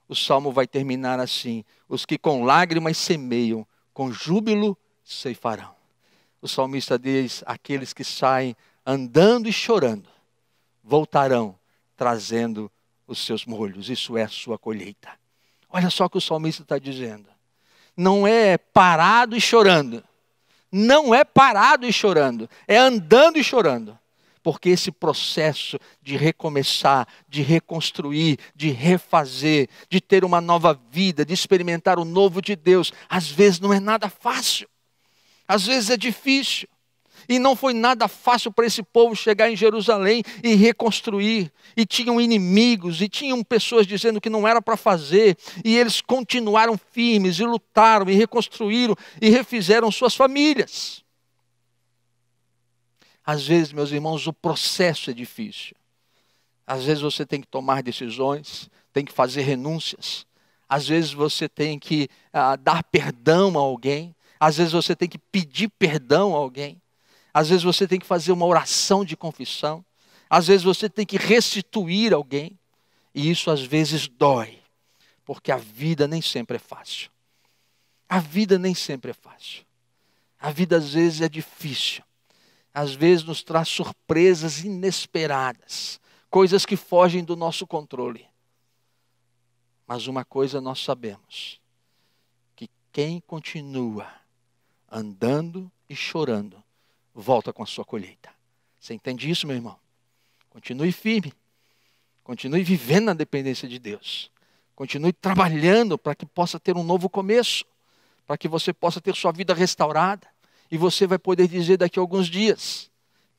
O 0.10 0.16
salmo 0.16 0.52
vai 0.52 0.68
terminar 0.68 1.22
assim: 1.22 1.64
Os 1.88 2.06
que 2.06 2.18
com 2.18 2.44
lágrimas 2.44 2.98
semeiam, 2.98 3.66
com 3.94 4.12
júbilo 4.12 4.78
ceifarão 5.06 5.73
o 6.44 6.48
salmista 6.48 7.00
diz: 7.00 7.42
aqueles 7.46 7.94
que 7.94 8.04
saem 8.04 8.56
andando 8.86 9.48
e 9.48 9.54
chorando 9.54 10.10
voltarão 10.84 11.58
trazendo 11.96 12.70
os 13.08 13.26
seus 13.26 13.46
molhos, 13.46 13.90
isso 13.90 14.18
é 14.18 14.24
a 14.24 14.28
sua 14.28 14.60
colheita. 14.60 15.10
Olha 15.70 15.90
só 15.90 16.06
o 16.06 16.10
que 16.10 16.18
o 16.18 16.22
salmista 16.22 16.62
está 16.62 16.78
dizendo. 16.78 17.30
Não 17.96 18.28
é 18.28 18.58
parado 18.58 19.38
e 19.38 19.42
chorando. 19.42 20.04
Não 20.70 21.16
é 21.16 21.24
parado 21.24 21.86
e 21.86 21.94
chorando. 21.94 22.50
É 22.68 22.78
andando 22.78 23.38
e 23.38 23.44
chorando. 23.44 23.98
Porque 24.42 24.70
esse 24.70 24.92
processo 24.92 25.80
de 26.02 26.18
recomeçar, 26.18 27.08
de 27.30 27.42
reconstruir, 27.42 28.38
de 28.54 28.70
refazer, 28.70 29.70
de 29.90 30.02
ter 30.02 30.26
uma 30.26 30.42
nova 30.42 30.78
vida, 30.92 31.26
de 31.26 31.34
experimentar 31.34 31.98
o 31.98 32.04
novo 32.04 32.42
de 32.42 32.56
Deus, 32.56 32.92
às 33.08 33.30
vezes 33.30 33.62
não 33.62 33.74
é 33.74 33.80
nada 33.80 34.10
fácil. 34.10 34.68
Às 35.48 35.66
vezes 35.66 35.90
é 35.90 35.98
difícil. 35.98 36.68
E 37.28 37.40
não 37.40 37.56
foi 37.56 37.74
nada 37.74 38.08
fácil 38.08 38.52
para 38.52 38.66
esse 38.66 38.84
povo 38.84 39.16
chegar 39.16 39.50
em 39.50 39.56
Jerusalém 39.56 40.24
e 40.44 40.56
reconstruir. 40.56 41.52
E 41.76 41.86
tinham 41.86 42.20
inimigos, 42.20 43.02
e 43.02 43.08
tinham 43.08 43.44
pessoas 43.44 43.88
dizendo 43.88 44.20
que 44.20 44.30
não 44.30 44.48
era 44.48 44.62
para 44.62 44.76
fazer. 44.76 45.38
E 45.64 45.78
eles 45.78 46.02
continuaram 46.02 46.78
firmes, 46.92 47.40
e 47.40 47.46
lutaram, 47.46 48.10
e 48.10 48.14
reconstruíram, 48.14 48.96
e 49.22 49.30
refizeram 49.30 49.90
suas 49.92 50.16
famílias. 50.16 51.04
Às 53.26 53.48
vezes, 53.48 53.72
meus 53.72 53.92
irmãos, 53.92 54.28
o 54.28 54.34
processo 54.34 55.10
é 55.10 55.14
difícil. 55.14 55.76
Às 56.68 56.86
vezes 56.86 57.02
você 57.02 57.26
tem 57.26 57.40
que 57.40 57.48
tomar 57.48 57.82
decisões, 57.82 58.70
tem 58.92 59.06
que 59.06 59.14
fazer 59.14 59.42
renúncias. 59.42 60.26
Às 60.68 60.88
vezes 60.88 61.14
você 61.14 61.48
tem 61.48 61.78
que 61.78 62.10
ah, 62.32 62.56
dar 62.56 62.84
perdão 62.84 63.58
a 63.58 63.62
alguém. 63.62 64.16
Às 64.46 64.58
vezes 64.58 64.74
você 64.74 64.94
tem 64.94 65.08
que 65.08 65.18
pedir 65.18 65.70
perdão 65.70 66.36
a 66.36 66.38
alguém. 66.38 66.82
Às 67.34 67.48
vezes 67.48 67.64
você 67.64 67.88
tem 67.88 67.98
que 67.98 68.06
fazer 68.06 68.34
uma 68.34 68.46
oração 68.46 69.06
de 69.06 69.16
confissão. 69.16 69.86
Às 70.30 70.48
vezes 70.48 70.64
você 70.64 70.90
tem 70.90 71.06
que 71.06 71.16
restituir 71.16 72.14
alguém. 72.14 72.60
E 73.16 73.32
isso 73.32 73.50
às 73.50 73.62
vezes 73.62 74.10
dói, 74.10 74.60
porque 75.24 75.50
a 75.50 75.56
vida 75.56 76.10
nem 76.10 76.22
sempre 76.22 76.58
é 76.58 76.60
fácil. 76.60 77.10
A 78.10 78.20
vida 78.20 78.60
nem 78.60 78.76
sempre 78.76 79.12
é 79.12 79.14
fácil. 79.14 79.64
A 80.38 80.52
vida 80.52 80.76
às 80.76 80.94
vezes 80.94 81.22
é 81.22 81.30
difícil. 81.30 82.04
Às 82.74 82.94
vezes 82.94 83.24
nos 83.24 83.44
traz 83.44 83.70
surpresas 83.70 84.62
inesperadas, 84.66 86.02
coisas 86.30 86.66
que 86.66 86.76
fogem 86.76 87.24
do 87.24 87.38
nosso 87.38 87.66
controle. 87.66 88.28
Mas 89.88 90.06
uma 90.06 90.26
coisa 90.26 90.60
nós 90.60 90.84
sabemos: 90.84 91.62
que 92.58 92.70
quem 92.92 93.22
continua 93.22 94.22
andando 94.94 95.72
e 95.90 95.96
chorando, 95.96 96.64
volta 97.14 97.52
com 97.52 97.64
a 97.64 97.66
sua 97.66 97.84
colheita. 97.84 98.30
Você 98.80 98.94
entende 98.94 99.30
isso, 99.30 99.48
meu 99.48 99.56
irmão? 99.56 99.76
Continue 100.50 100.92
firme. 100.92 101.34
Continue 102.24 102.64
vivendo 102.64 103.06
na 103.06 103.14
dependência 103.14 103.68
de 103.68 103.80
Deus. 103.80 104.32
Continue 104.76 105.12
trabalhando 105.12 105.98
para 105.98 106.14
que 106.14 106.26
possa 106.26 106.60
ter 106.60 106.78
um 106.78 106.84
novo 106.84 107.10
começo, 107.10 107.66
para 108.28 108.38
que 108.38 108.48
você 108.48 108.72
possa 108.72 109.02
ter 109.02 109.16
sua 109.16 109.32
vida 109.32 109.54
restaurada. 109.54 110.28
E 110.70 110.78
você 110.78 111.08
vai 111.08 111.18
poder 111.18 111.48
dizer 111.48 111.78
daqui 111.78 112.00
a 112.00 112.02
alguns 112.02 112.28
dias: 112.28 112.90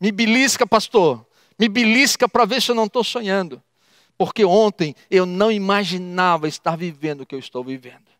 me 0.00 0.10
belisca, 0.10 0.66
pastor, 0.66 1.24
me 1.58 1.68
belisca 1.68 2.28
para 2.28 2.44
ver 2.44 2.60
se 2.60 2.70
eu 2.70 2.74
não 2.74 2.86
estou 2.86 3.04
sonhando. 3.04 3.62
Porque 4.16 4.44
ontem 4.44 4.94
eu 5.10 5.26
não 5.26 5.50
imaginava 5.50 6.46
estar 6.46 6.76
vivendo 6.76 7.22
o 7.22 7.26
que 7.26 7.34
eu 7.34 7.38
estou 7.38 7.64
vivendo. 7.64 8.13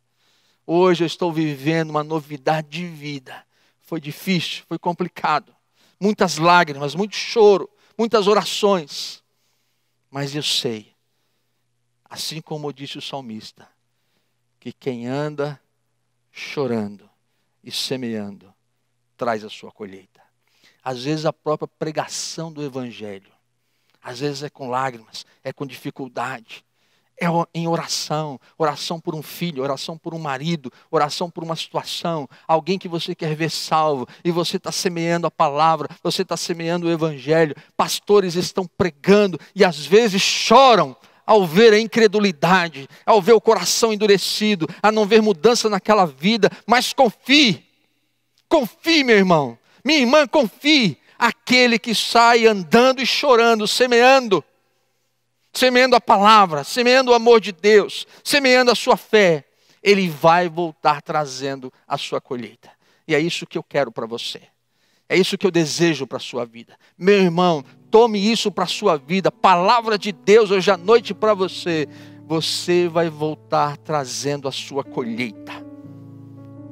Hoje 0.67 1.05
eu 1.05 1.07
estou 1.07 1.33
vivendo 1.33 1.91
uma 1.91 2.03
novidade 2.03 2.69
de 2.69 2.87
vida. 2.87 3.45
Foi 3.81 4.01
difícil, 4.01 4.65
foi 4.67 4.79
complicado. 4.79 5.55
Muitas 6.01 6.39
lágrimas, 6.39 6.95
muito 6.95 7.15
choro, 7.15 7.71
muitas 7.99 8.27
orações. 8.27 9.23
Mas 10.11 10.35
eu 10.35 10.43
sei, 10.43 10.95
assim 12.05 12.41
como 12.41 12.73
disse 12.73 12.99
o 12.99 13.03
salmista, 13.03 13.69
que 14.59 14.73
quem 14.73 15.07
anda 15.07 15.61
chorando 16.33 17.09
e 17.63 17.71
semeando 17.71 18.53
traz 19.17 19.45
a 19.45 19.51
sua 19.51 19.71
colheita. 19.71 20.23
Às 20.83 21.05
vezes 21.05 21.27
a 21.27 21.33
própria 21.33 21.69
pregação 21.69 22.53
do 22.53 22.63
evangelho, 22.63 23.33
às 24.03 24.21
vezes 24.21 24.43
é 24.43 24.51
com 24.51 24.69
lágrimas, 24.69 25.25
é 25.43 25.53
com 25.53 25.67
dificuldade, 25.67 26.65
é 27.21 27.27
em 27.55 27.69
oração, 27.69 28.41
oração 28.59 28.99
por 28.99 29.15
um 29.15 29.23
filho, 29.23 29.63
oração 29.63 29.97
por 29.97 30.15
um 30.15 30.19
marido, 30.19 30.73
oração 30.91 31.31
por 31.31 31.45
uma 31.45 31.55
situação, 31.55 32.29
alguém 32.47 32.79
que 32.79 32.89
você 32.89 33.15
quer 33.15 33.35
ver 33.35 33.51
salvo, 33.51 34.07
e 34.25 34.31
você 34.31 34.57
está 34.57 34.73
semeando 34.73 35.27
a 35.27 35.31
palavra, 35.31 35.89
você 36.03 36.23
está 36.23 36.37
semeando 36.37 36.87
o 36.87 36.91
evangelho, 36.91 37.55
pastores 37.77 38.35
estão 38.35 38.67
pregando 38.67 39.39
e 39.55 39.65
às 39.65 39.87
vezes 39.87 40.21
choram 40.21 40.97
ao 41.27 41.47
ver 41.47 41.73
a 41.73 41.81
incredulidade, 41.81 42.89
ao 43.07 43.23
ver 43.23 43.33
o 43.33 43.41
coração 43.41 43.93
endurecido, 43.93 44.69
a 44.83 44.93
não 44.93 45.07
ver 45.07 45.23
mudança 45.23 45.71
naquela 45.71 46.05
vida, 46.05 46.51
mas 46.67 46.93
confie, 46.93 47.65
confie, 48.49 49.05
meu 49.05 49.17
irmão, 49.17 49.59
minha 49.85 50.01
irmã, 50.01 50.27
confie, 50.27 50.99
aquele 51.19 51.79
que 51.79 51.95
sai 51.95 52.47
andando 52.47 53.01
e 53.01 53.07
chorando, 53.07 53.67
semeando, 53.67 54.45
semeando 55.55 55.95
a 55.97 56.01
palavra, 56.01 56.65
semeando 56.65 57.13
o 57.13 57.15
amor 57.15 57.41
de 57.41 57.53
Deus, 57.53 58.07
semeando 58.23 58.71
a 58.71 58.75
sua 58.75 58.97
fé, 58.97 59.45
ele 59.83 60.09
vai 60.09 60.49
voltar 60.49 61.01
trazendo 61.01 61.73
a 61.87 61.97
sua 61.97 62.21
colheita. 62.21 62.71
E 63.07 63.15
é 63.15 63.21
isso 63.21 63.47
que 63.47 63.57
eu 63.57 63.63
quero 63.63 63.93
para 63.93 64.07
você. 64.07 64.43
É 65.09 65.17
isso 65.17 65.37
que 65.37 65.47
eu 65.47 65.51
desejo 65.51 66.07
para 66.07 66.17
a 66.17 66.21
sua 66.21 66.45
vida. 66.45 66.77
Meu 66.99 67.21
irmão, 67.21 67.65
tome 67.91 68.19
isso 68.19 68.51
para 68.51 68.65
a 68.65 68.69
sua 68.69 68.97
vida. 68.97 69.31
Palavra 69.31 69.99
de 69.99 70.11
Deus 70.11 70.51
hoje 70.51 70.71
à 70.71 70.77
noite 70.77 71.13
para 71.13 71.35
você. 71.35 71.87
Você 72.27 72.89
vai 72.89 73.11
voltar 73.11 73.77
trazendo 73.77 74.49
a 74.49 74.53
sua 74.53 74.83
colheita. 74.83 75.53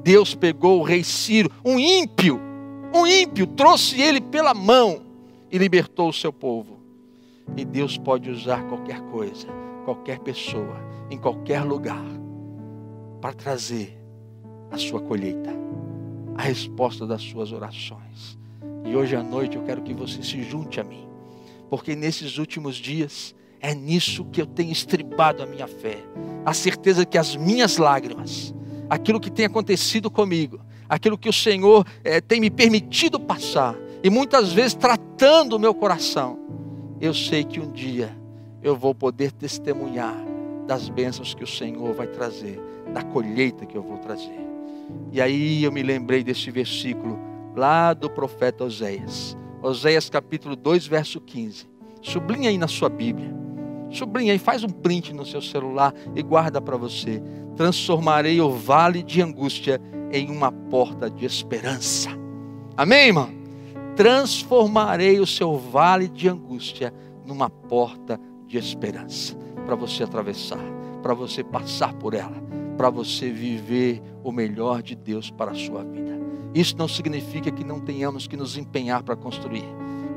Deus 0.02 0.34
pegou 0.34 0.80
o 0.80 0.82
rei 0.82 1.04
Ciro, 1.04 1.50
um 1.64 1.78
ímpio, 1.78 2.40
um 2.92 3.06
ímpio, 3.06 3.46
trouxe 3.46 4.00
ele 4.00 4.20
pela 4.20 4.52
mão 4.52 5.02
e 5.50 5.58
libertou 5.58 6.08
o 6.08 6.12
seu 6.12 6.32
povo. 6.32 6.81
E 7.56 7.64
Deus 7.64 7.98
pode 7.98 8.30
usar 8.30 8.62
qualquer 8.64 9.00
coisa, 9.10 9.46
qualquer 9.84 10.18
pessoa, 10.20 10.76
em 11.10 11.18
qualquer 11.18 11.62
lugar, 11.62 12.04
para 13.20 13.34
trazer 13.34 13.98
a 14.70 14.78
sua 14.78 15.00
colheita, 15.00 15.50
a 16.36 16.42
resposta 16.42 17.06
das 17.06 17.22
suas 17.22 17.52
orações. 17.52 18.38
E 18.84 18.96
hoje 18.96 19.14
à 19.14 19.22
noite 19.22 19.56
eu 19.56 19.62
quero 19.64 19.82
que 19.82 19.92
você 19.92 20.22
se 20.22 20.42
junte 20.42 20.80
a 20.80 20.84
mim, 20.84 21.06
porque 21.68 21.94
nesses 21.94 22.38
últimos 22.38 22.76
dias 22.76 23.34
é 23.60 23.74
nisso 23.74 24.24
que 24.24 24.40
eu 24.40 24.46
tenho 24.46 24.72
estribado 24.72 25.42
a 25.42 25.46
minha 25.46 25.66
fé, 25.66 25.98
a 26.44 26.52
certeza 26.52 27.06
que 27.06 27.16
as 27.16 27.36
minhas 27.36 27.76
lágrimas, 27.76 28.52
aquilo 28.90 29.20
que 29.20 29.30
tem 29.30 29.44
acontecido 29.44 30.10
comigo, 30.10 30.58
aquilo 30.88 31.16
que 31.16 31.28
o 31.28 31.32
Senhor 31.32 31.86
é, 32.02 32.20
tem 32.20 32.40
me 32.40 32.50
permitido 32.50 33.20
passar, 33.20 33.76
e 34.02 34.10
muitas 34.10 34.52
vezes 34.52 34.74
tratando 34.74 35.54
o 35.54 35.58
meu 35.58 35.72
coração, 35.72 36.38
eu 37.02 37.12
sei 37.12 37.42
que 37.42 37.58
um 37.58 37.68
dia 37.68 38.16
eu 38.62 38.76
vou 38.76 38.94
poder 38.94 39.32
testemunhar 39.32 40.14
das 40.68 40.88
bênçãos 40.88 41.34
que 41.34 41.42
o 41.42 41.46
Senhor 41.48 41.92
vai 41.92 42.06
trazer, 42.06 42.60
da 42.94 43.02
colheita 43.02 43.66
que 43.66 43.76
eu 43.76 43.82
vou 43.82 43.98
trazer. 43.98 44.38
E 45.10 45.20
aí 45.20 45.64
eu 45.64 45.72
me 45.72 45.82
lembrei 45.82 46.22
desse 46.22 46.48
versículo 46.52 47.18
lá 47.56 47.92
do 47.92 48.08
profeta 48.08 48.62
Oséias. 48.62 49.36
Oséias 49.60 50.08
capítulo 50.08 50.54
2, 50.54 50.86
verso 50.86 51.20
15. 51.20 51.68
Sublinha 52.00 52.50
aí 52.50 52.56
na 52.56 52.68
sua 52.68 52.88
Bíblia. 52.88 53.34
Sublinha 53.90 54.32
aí, 54.32 54.38
faz 54.38 54.62
um 54.62 54.68
print 54.68 55.12
no 55.12 55.26
seu 55.26 55.42
celular 55.42 55.92
e 56.14 56.22
guarda 56.22 56.60
para 56.60 56.76
você. 56.76 57.20
Transformarei 57.56 58.40
o 58.40 58.48
vale 58.48 59.02
de 59.02 59.20
angústia 59.20 59.80
em 60.12 60.30
uma 60.30 60.52
porta 60.52 61.10
de 61.10 61.26
esperança. 61.26 62.10
Amém, 62.76 63.08
irmão? 63.08 63.41
Transformarei 63.96 65.20
o 65.20 65.26
seu 65.26 65.58
vale 65.58 66.08
de 66.08 66.28
angústia 66.28 66.92
numa 67.24 67.50
porta 67.50 68.18
de 68.46 68.58
esperança 68.58 69.36
para 69.64 69.74
você 69.74 70.02
atravessar, 70.02 70.62
para 71.02 71.14
você 71.14 71.44
passar 71.44 71.94
por 71.94 72.14
ela, 72.14 72.42
para 72.76 72.90
você 72.90 73.30
viver 73.30 74.02
o 74.24 74.32
melhor 74.32 74.82
de 74.82 74.94
Deus 74.94 75.30
para 75.30 75.52
a 75.52 75.54
sua 75.54 75.84
vida. 75.84 76.20
Isso 76.54 76.76
não 76.76 76.88
significa 76.88 77.50
que 77.50 77.64
não 77.64 77.80
tenhamos 77.80 78.26
que 78.26 78.36
nos 78.36 78.56
empenhar 78.56 79.02
para 79.02 79.16
construir, 79.16 79.64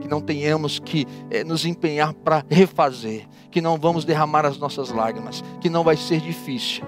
que 0.02 0.08
não 0.08 0.20
tenhamos 0.20 0.80
que 0.80 1.06
eh, 1.30 1.44
nos 1.44 1.66
empenhar 1.66 2.14
para 2.14 2.46
refazer, 2.50 3.28
que 3.50 3.62
não 3.62 3.78
vamos 3.78 4.04
derramar 4.04 4.46
as 4.46 4.58
nossas 4.58 4.90
lágrimas, 4.90 5.44
que 5.62 5.70
não 5.70 5.84
vai 5.84 5.96
ser 5.96 6.20
difícil 6.20 6.84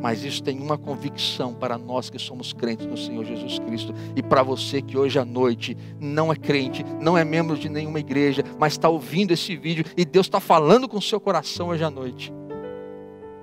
mas 0.00 0.24
isso 0.24 0.42
tem 0.42 0.58
uma 0.58 0.78
convicção 0.78 1.52
para 1.52 1.76
nós 1.76 2.08
que 2.08 2.18
somos 2.18 2.52
crentes 2.52 2.86
no 2.86 2.96
Senhor 2.96 3.24
Jesus 3.24 3.58
Cristo 3.58 3.94
e 4.16 4.22
para 4.22 4.42
você 4.42 4.80
que 4.80 4.96
hoje 4.96 5.18
à 5.18 5.24
noite 5.24 5.76
não 6.00 6.32
é 6.32 6.36
crente, 6.36 6.84
não 7.00 7.16
é 7.16 7.24
membro 7.24 7.56
de 7.56 7.68
nenhuma 7.68 8.00
igreja, 8.00 8.42
mas 8.58 8.72
está 8.72 8.88
ouvindo 8.88 9.32
esse 9.32 9.56
vídeo 9.56 9.84
e 9.96 10.04
Deus 10.04 10.26
está 10.26 10.40
falando 10.40 10.88
com 10.88 10.98
o 10.98 11.02
seu 11.02 11.20
coração 11.20 11.68
hoje 11.68 11.84
à 11.84 11.90
noite. 11.90 12.32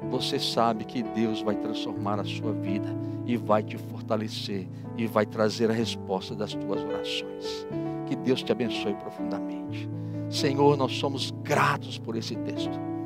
Você 0.09 0.39
sabe 0.39 0.85
que 0.85 1.03
Deus 1.03 1.41
vai 1.41 1.55
transformar 1.55 2.19
a 2.19 2.23
sua 2.23 2.53
vida 2.53 2.87
e 3.25 3.35
vai 3.35 3.61
te 3.61 3.77
fortalecer 3.77 4.67
e 4.97 5.05
vai 5.05 5.25
trazer 5.25 5.69
a 5.69 5.73
resposta 5.73 6.33
das 6.33 6.53
tuas 6.53 6.81
orações. 6.81 7.67
Que 8.05 8.15
Deus 8.15 8.41
te 8.41 8.51
abençoe 8.51 8.93
profundamente. 8.93 9.89
Senhor, 10.29 10.77
nós 10.77 10.93
somos 10.93 11.31
gratos 11.43 11.99
por 11.99 12.15
esse 12.15 12.35
texto. 12.35 12.96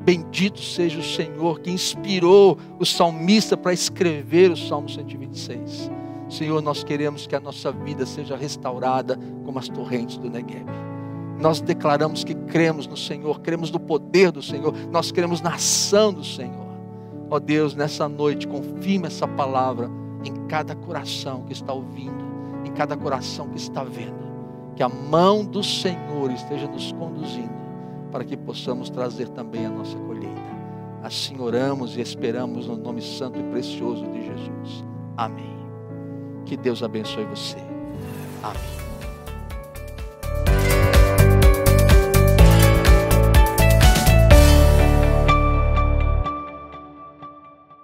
Bendito 0.00 0.60
seja 0.60 0.98
o 0.98 1.02
Senhor 1.02 1.60
que 1.60 1.70
inspirou 1.70 2.56
o 2.78 2.86
salmista 2.86 3.54
para 3.54 3.72
escrever 3.72 4.50
o 4.50 4.56
Salmo 4.56 4.88
126. 4.88 5.90
Senhor, 6.30 6.62
nós 6.62 6.82
queremos 6.82 7.26
que 7.26 7.36
a 7.36 7.40
nossa 7.40 7.70
vida 7.70 8.06
seja 8.06 8.34
restaurada 8.34 9.18
como 9.44 9.58
as 9.58 9.68
torrentes 9.68 10.16
do 10.16 10.30
Negev. 10.30 10.64
Nós 11.38 11.60
declaramos 11.60 12.24
que 12.24 12.34
cremos 12.34 12.86
no 12.86 12.96
Senhor, 12.96 13.40
cremos 13.40 13.70
no 13.70 13.78
poder 13.78 14.30
do 14.30 14.42
Senhor, 14.42 14.74
nós 14.90 15.12
cremos 15.12 15.42
na 15.42 15.54
ação 15.54 16.12
do 16.12 16.24
Senhor. 16.24 16.70
Ó 17.28 17.38
Deus, 17.38 17.74
nessa 17.74 18.08
noite, 18.08 18.46
confirma 18.46 19.06
essa 19.06 19.28
palavra 19.28 19.90
em 20.24 20.34
cada 20.46 20.74
coração 20.74 21.42
que 21.42 21.52
está 21.52 21.72
ouvindo, 21.72 22.24
em 22.64 22.72
cada 22.72 22.96
coração 22.96 23.48
que 23.48 23.58
está 23.58 23.84
vendo. 23.84 24.20
Que 24.76 24.82
a 24.82 24.88
mão 24.88 25.44
do 25.44 25.62
Senhor 25.62 26.30
esteja 26.30 26.66
nos 26.66 26.90
conduzindo 26.92 27.59
para 28.10 28.24
que 28.24 28.36
possamos 28.36 28.90
trazer 28.90 29.28
também 29.28 29.66
a 29.66 29.70
nossa 29.70 29.96
colheita. 29.98 30.60
Assim 31.02 31.40
oramos 31.40 31.96
e 31.96 32.00
esperamos 32.00 32.66
no 32.66 32.76
nome 32.76 33.00
santo 33.00 33.38
e 33.38 33.42
precioso 33.44 34.04
de 34.06 34.26
Jesus. 34.26 34.84
Amém. 35.16 35.58
Que 36.44 36.56
Deus 36.56 36.82
abençoe 36.82 37.24
você. 37.24 37.58
Amém. 38.42 38.79